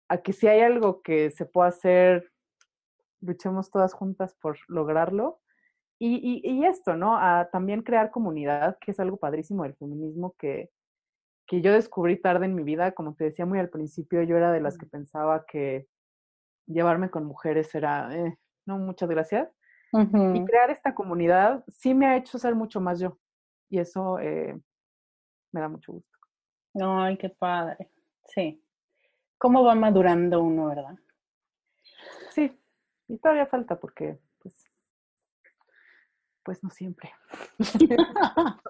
[0.09, 2.31] a que si hay algo que se pueda hacer,
[3.21, 5.42] luchemos todas juntas por lograrlo
[6.05, 7.17] y, y, esto, ¿no?
[7.17, 10.69] A también crear comunidad, que es algo padrísimo del feminismo que,
[11.47, 12.91] que yo descubrí tarde en mi vida.
[12.91, 15.87] Como te decía muy al principio, yo era de las que pensaba que
[16.67, 19.49] llevarme con mujeres era, eh, no, muchas gracias.
[19.93, 23.19] Y crear esta comunidad sí me ha hecho ser mucho más yo.
[23.69, 24.59] Y eso eh,
[25.51, 26.17] me da mucho gusto.
[26.81, 27.91] Ay, qué padre.
[28.25, 28.61] Sí.
[29.37, 30.95] ¿Cómo va madurando uno, verdad?
[32.31, 32.59] Sí,
[33.07, 34.17] y todavía falta porque
[36.43, 37.11] pues no siempre.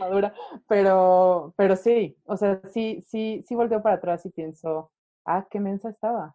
[0.00, 0.34] Madura.
[0.68, 4.90] Pero, pero sí, o sea, sí, sí, sí volteo para atrás y pienso,
[5.24, 6.34] ah, qué mensa estaba.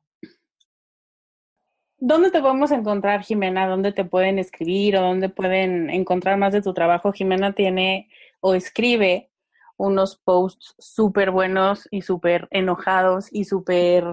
[1.98, 3.68] ¿Dónde te podemos encontrar, Jimena?
[3.68, 7.14] ¿Dónde te pueden escribir o dónde pueden encontrar más de tu trabajo?
[7.14, 8.10] Jimena tiene
[8.42, 9.32] o escribe
[9.78, 14.06] unos posts súper buenos y súper enojados y súper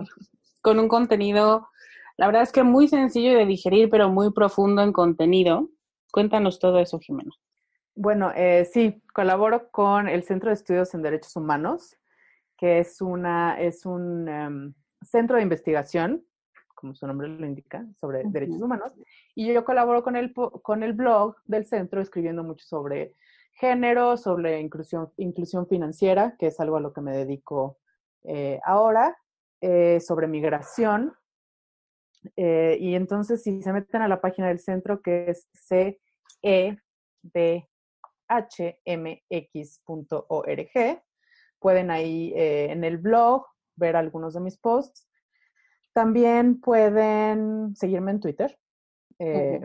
[0.62, 1.68] con un contenido,
[2.16, 5.68] la verdad es que muy sencillo de digerir, pero muy profundo en contenido.
[6.12, 7.32] Cuéntanos todo eso, Jimena.
[7.94, 11.96] Bueno, eh, sí, colaboro con el Centro de Estudios en Derechos Humanos,
[12.56, 16.24] que es, una, es un em, centro de investigación,
[16.74, 18.92] como su nombre lo indica, sobre derechos humanos.
[19.34, 23.14] Y yo colaboro con el, con el blog del centro escribiendo mucho sobre
[23.52, 27.78] género, sobre inclusión, inclusión financiera, que es algo a lo que me dedico
[28.24, 29.16] eh, ahora,
[29.60, 31.14] eh, sobre migración,
[32.36, 35.48] eh, y entonces, si se meten a la página del centro, que es
[36.42, 36.72] cebhmx.org,
[41.58, 43.46] pueden ahí eh, en el blog
[43.76, 45.08] ver algunos de mis posts.
[45.92, 48.58] También pueden seguirme en Twitter.
[49.18, 49.60] Eh,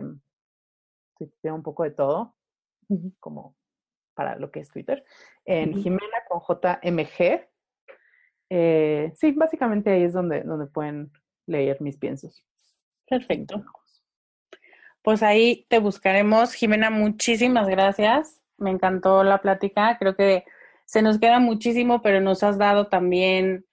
[1.44, 2.36] un poco de todo,
[3.18, 3.56] como
[4.14, 5.04] para lo que es Twitter.
[5.44, 7.48] En Jimena con JMG.
[8.50, 11.10] Eh, sí, básicamente ahí es donde, donde pueden
[11.46, 12.44] leer mis piensos.
[13.08, 13.64] Perfecto.
[15.02, 16.52] Pues ahí te buscaremos.
[16.52, 18.42] Jimena, muchísimas gracias.
[18.58, 19.96] Me encantó la plática.
[19.98, 20.44] Creo que
[20.84, 23.64] se nos queda muchísimo, pero nos has dado también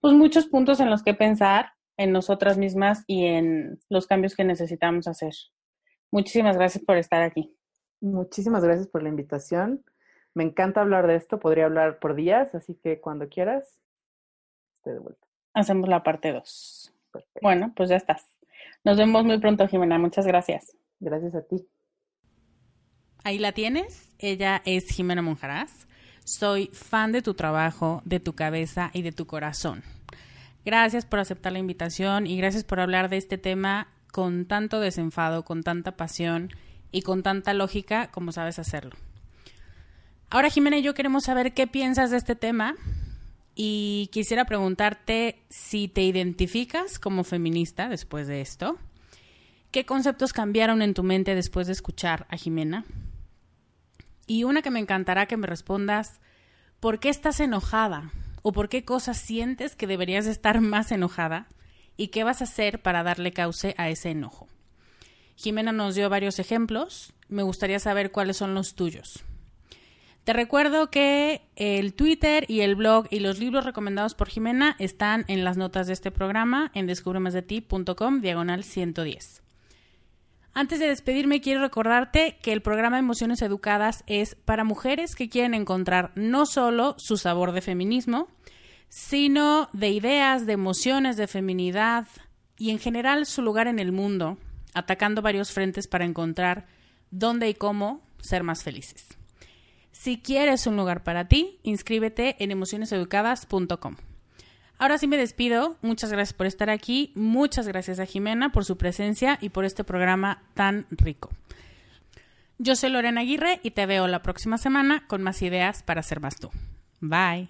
[0.00, 4.44] pues muchos puntos en los que pensar en nosotras mismas y en los cambios que
[4.44, 5.32] necesitamos hacer.
[6.10, 7.56] Muchísimas gracias por estar aquí.
[8.00, 9.84] Muchísimas gracias por la invitación.
[10.34, 13.80] Me encanta hablar de esto, podría hablar por días, así que cuando quieras,
[14.76, 15.26] estoy de vuelta.
[15.54, 16.92] Hacemos la parte 2.
[17.40, 18.34] Bueno, pues ya estás.
[18.84, 19.98] Nos vemos muy pronto, Jimena.
[19.98, 20.76] Muchas gracias.
[21.00, 21.66] Gracias a ti.
[23.24, 24.12] Ahí la tienes.
[24.18, 25.88] Ella es Jimena Monjaraz.
[26.24, 29.82] Soy fan de tu trabajo, de tu cabeza y de tu corazón.
[30.64, 35.44] Gracias por aceptar la invitación y gracias por hablar de este tema con tanto desenfado,
[35.44, 36.50] con tanta pasión
[36.92, 38.92] y con tanta lógica como sabes hacerlo.
[40.30, 42.74] Ahora, Jimena y yo queremos saber qué piensas de este tema
[43.54, 48.78] y quisiera preguntarte si te identificas como feminista después de esto.
[49.70, 52.84] ¿Qué conceptos cambiaron en tu mente después de escuchar a Jimena?
[54.26, 56.20] Y una que me encantará que me respondas,
[56.80, 58.12] ¿por qué estás enojada?
[58.42, 61.48] ¿O por qué cosas sientes que deberías estar más enojada?
[61.96, 64.48] ¿Y qué vas a hacer para darle cauce a ese enojo?
[65.36, 69.24] Jimena nos dio varios ejemplos, me gustaría saber cuáles son los tuyos.
[70.24, 75.26] Te recuerdo que el Twitter y el blog y los libros recomendados por Jimena están
[75.28, 79.42] en las notas de este programa en descubremasdeti.com diagonal 110.
[80.54, 85.52] Antes de despedirme, quiero recordarte que el programa Emociones Educadas es para mujeres que quieren
[85.52, 88.28] encontrar no solo su sabor de feminismo,
[88.88, 92.06] sino de ideas, de emociones, de feminidad
[92.56, 94.38] y en general su lugar en el mundo,
[94.72, 96.66] atacando varios frentes para encontrar
[97.10, 99.18] dónde y cómo ser más felices.
[100.04, 103.96] Si quieres un lugar para ti, inscríbete en emocioneseducadas.com.
[104.76, 105.78] Ahora sí me despido.
[105.80, 107.10] Muchas gracias por estar aquí.
[107.14, 111.30] Muchas gracias a Jimena por su presencia y por este programa tan rico.
[112.58, 116.20] Yo soy Lorena Aguirre y te veo la próxima semana con más ideas para ser
[116.20, 116.50] más tú.
[117.00, 117.48] Bye.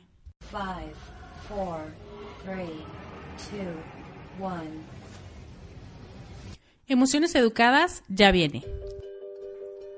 [0.53, 0.95] Five,
[1.49, 1.81] four,
[2.45, 2.85] three,
[3.51, 4.71] two, one.
[6.87, 8.63] Emociones Educadas ya viene.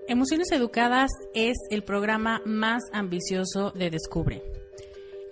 [0.08, 4.40] Emociones Educadas es el programa más ambicioso de Descubre.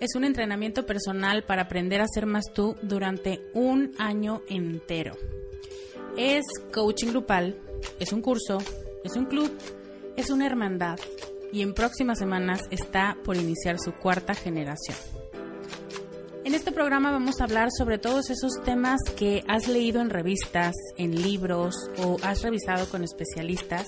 [0.01, 5.13] Es un entrenamiento personal para aprender a ser más tú durante un año entero.
[6.17, 7.57] Es coaching grupal,
[8.01, 8.57] es un curso,
[9.05, 9.49] es un club,
[10.17, 10.99] es una hermandad
[11.53, 14.97] y en próximas semanas está por iniciar su cuarta generación.
[16.43, 20.75] En este programa vamos a hablar sobre todos esos temas que has leído en revistas,
[20.97, 23.87] en libros o has revisado con especialistas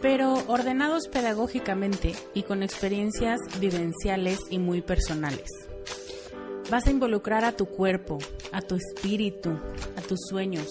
[0.00, 5.48] pero ordenados pedagógicamente y con experiencias vivenciales y muy personales.
[6.70, 8.18] Vas a involucrar a tu cuerpo,
[8.52, 9.58] a tu espíritu,
[9.96, 10.68] a tus sueños.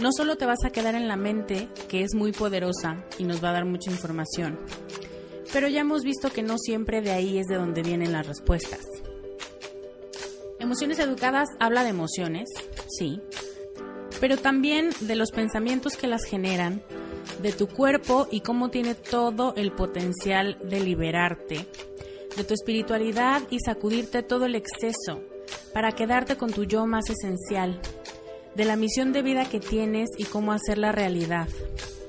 [0.00, 3.42] No solo te vas a quedar en la mente, que es muy poderosa y nos
[3.42, 4.58] va a dar mucha información,
[5.52, 8.80] pero ya hemos visto que no siempre de ahí es de donde vienen las respuestas.
[10.58, 12.48] Emociones Educadas habla de emociones,
[12.88, 13.20] sí,
[14.20, 16.82] pero también de los pensamientos que las generan,
[17.42, 21.66] de tu cuerpo y cómo tiene todo el potencial de liberarte,
[22.36, 25.22] de tu espiritualidad y sacudirte todo el exceso
[25.72, 27.80] para quedarte con tu yo más esencial,
[28.54, 31.48] de la misión de vida que tienes y cómo hacerla realidad,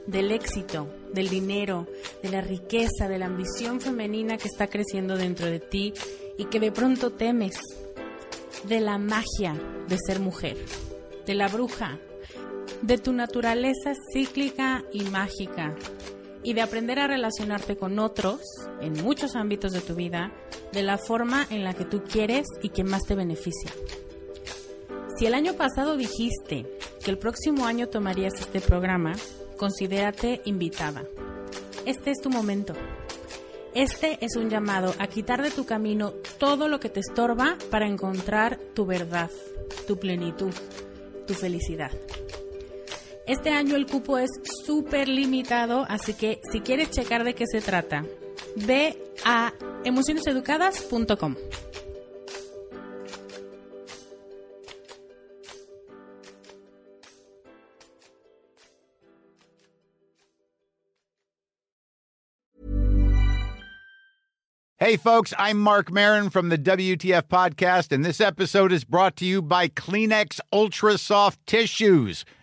[0.07, 1.87] del éxito, del dinero,
[2.23, 5.93] de la riqueza, de la ambición femenina que está creciendo dentro de ti
[6.37, 7.55] y que de pronto temes,
[8.67, 9.55] de la magia
[9.87, 10.57] de ser mujer,
[11.25, 11.99] de la bruja,
[12.81, 15.75] de tu naturaleza cíclica y mágica
[16.43, 18.41] y de aprender a relacionarte con otros
[18.81, 20.31] en muchos ámbitos de tu vida
[20.71, 23.71] de la forma en la que tú quieres y que más te beneficia.
[25.17, 26.65] Si el año pasado dijiste
[27.03, 29.13] que el próximo año tomarías este programa,
[29.57, 31.03] considérate invitada.
[31.85, 32.73] Este es tu momento.
[33.73, 37.87] Este es un llamado a quitar de tu camino todo lo que te estorba para
[37.87, 39.29] encontrar tu verdad,
[39.87, 40.51] tu plenitud,
[41.27, 41.91] tu felicidad.
[43.27, 44.29] Este año el cupo es
[44.65, 48.03] súper limitado, así que si quieres checar de qué se trata,
[48.55, 49.53] ve a
[49.83, 51.35] emocioneseducadas.com.
[64.83, 69.25] Hey, folks, I'm Mark Marin from the WTF Podcast, and this episode is brought to
[69.25, 72.25] you by Kleenex Ultra Soft Tissues